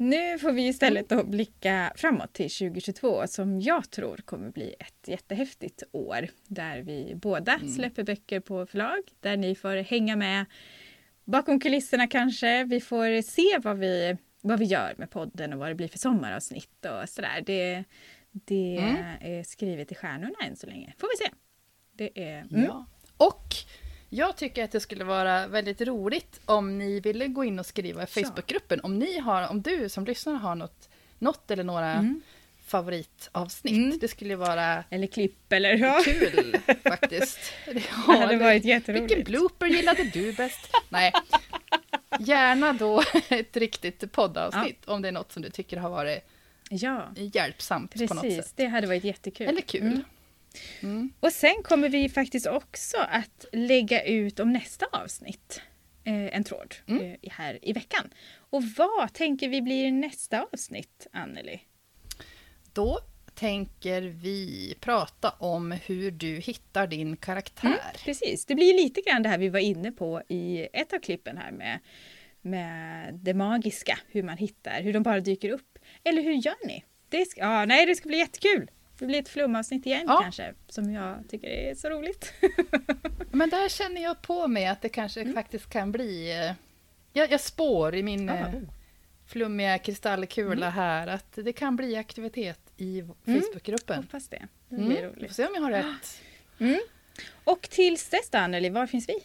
[0.04, 5.08] Nu får vi istället då blicka framåt till 2022 som jag tror kommer bli ett
[5.08, 10.46] jättehäftigt år där vi båda släpper böcker på förlag, där ni får hänga med
[11.26, 12.64] bakom kulisserna kanske.
[12.64, 16.00] Vi får se vad vi, vad vi gör med podden och vad det blir för
[16.00, 17.44] sommaravsnitt och sådär.
[17.46, 17.84] Det,
[18.32, 18.96] det Mm.
[19.22, 20.94] är skrivet i stjärnorna än så länge.
[20.98, 21.32] Får vi se.
[21.94, 22.40] Det är...
[22.40, 22.64] Mm.
[22.64, 22.86] Ja.
[23.18, 23.48] Och
[24.16, 28.02] jag tycker att det skulle vara väldigt roligt om ni ville gå in och skriva
[28.04, 28.22] i Ja.
[28.24, 28.80] Facebookgruppen.
[28.84, 32.22] Om, ni har, om du som lyssnar har något, något eller några Mm.
[32.66, 33.74] favoritavsnitt.
[33.74, 33.98] Mm.
[34.00, 36.02] Det skulle vara Eller klipp eller ja.
[36.06, 37.40] kul faktiskt.
[37.74, 39.04] Det hade eller- varit jätteroligt.
[39.12, 40.70] Vilken blooper gillade du bäst?
[40.90, 41.12] Nej.
[42.20, 46.20] Gärna då ett riktigt poddavsnitt om det är något som du tycker har varit
[46.70, 48.46] Ja, hjälpsamt på något precis.
[48.46, 48.54] sätt.
[48.56, 49.48] Det hade varit jättekul.
[49.48, 49.82] Eller kul.
[49.82, 50.04] Mm.
[50.84, 51.14] Mm.
[51.20, 55.62] Och sen kommer vi faktiskt också att lägga ut om nästa avsnitt.
[56.04, 57.04] Eh, en tråd Mm.
[57.22, 58.14] eh, här i veckan.
[58.36, 61.62] Och vad tänker vi blir nästa avsnitt, Anneli?
[62.74, 63.00] Då
[63.36, 67.68] tänker vi prata om hur du hittar din karaktär.
[67.68, 71.00] Mm, precis, det blir lite grann det här vi var inne på i ett av
[71.00, 71.80] klippen här med,
[72.42, 75.80] med det magiska, hur man hittar, hur de bara dyker upp.
[76.04, 76.84] Eller hur gör ni?
[77.10, 78.72] Det ska, ja, nej, det ska bli jättekul!
[79.00, 80.20] Det blir ett flumavsnitt igen Ja.
[80.22, 82.34] kanske, som jag tycker är så roligt.
[83.32, 86.32] Men där känner jag på mig att det kanske faktiskt kan bli...
[86.48, 86.54] eh,
[87.14, 88.54] Jag, jag spår i min Ah, eh,
[89.28, 93.42] flummiga kristallkula här att det kan bli aktivitet i Mm.
[93.42, 93.98] Facebookgruppen.
[94.04, 94.48] Hoppas det.
[94.70, 94.88] Det Mm.
[94.90, 95.36] blir får roligt.
[95.36, 96.22] se om jag har rätt.
[96.60, 96.80] Mm.
[97.44, 99.16] Och tills dess då, Anneli, var finns vi?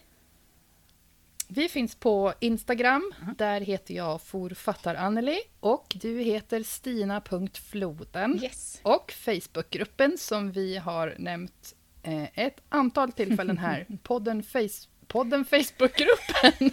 [1.50, 3.12] Vi finns på Instagram.
[3.38, 8.40] Där heter jag forfattar-Anneli och du heter stina.floden.
[8.42, 8.80] Yes.
[8.82, 13.86] Och Facebookgruppen som vi har nämnt eh, ett antal tillfällen här.
[14.02, 16.70] Podden, face, podden Facebookgruppen.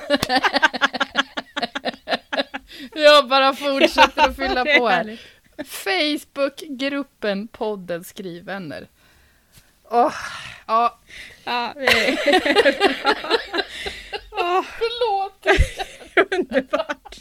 [3.04, 5.22] jag bara fortsätter att fylla på här.
[5.64, 8.88] Facebookgruppen podden Skrivvänner.
[9.90, 10.14] Åh,
[10.68, 11.00] ja,
[11.46, 11.74] Ja,
[14.48, 14.64] Ah.
[14.78, 15.58] Förlåt!
[16.32, 17.18] Underbart!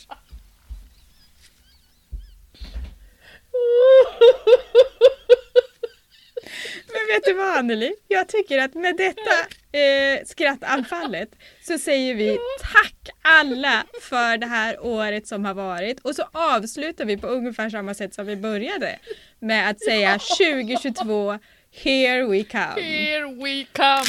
[6.92, 7.94] Men vet du vad Anneli?
[8.08, 11.28] Jag tycker att med detta eh, skrattanfallet
[11.62, 17.04] så säger vi tack alla för det här året som har varit och så avslutar
[17.04, 18.98] vi på ungefär samma sätt som vi började
[19.38, 21.38] med att säga 2022
[21.72, 22.82] Here we come!
[22.82, 24.04] Here we come!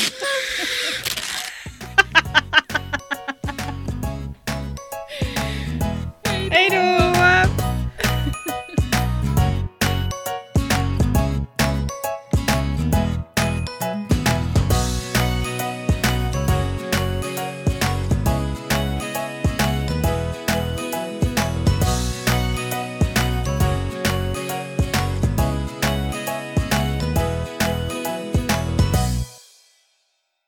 [6.69, 7.04] later.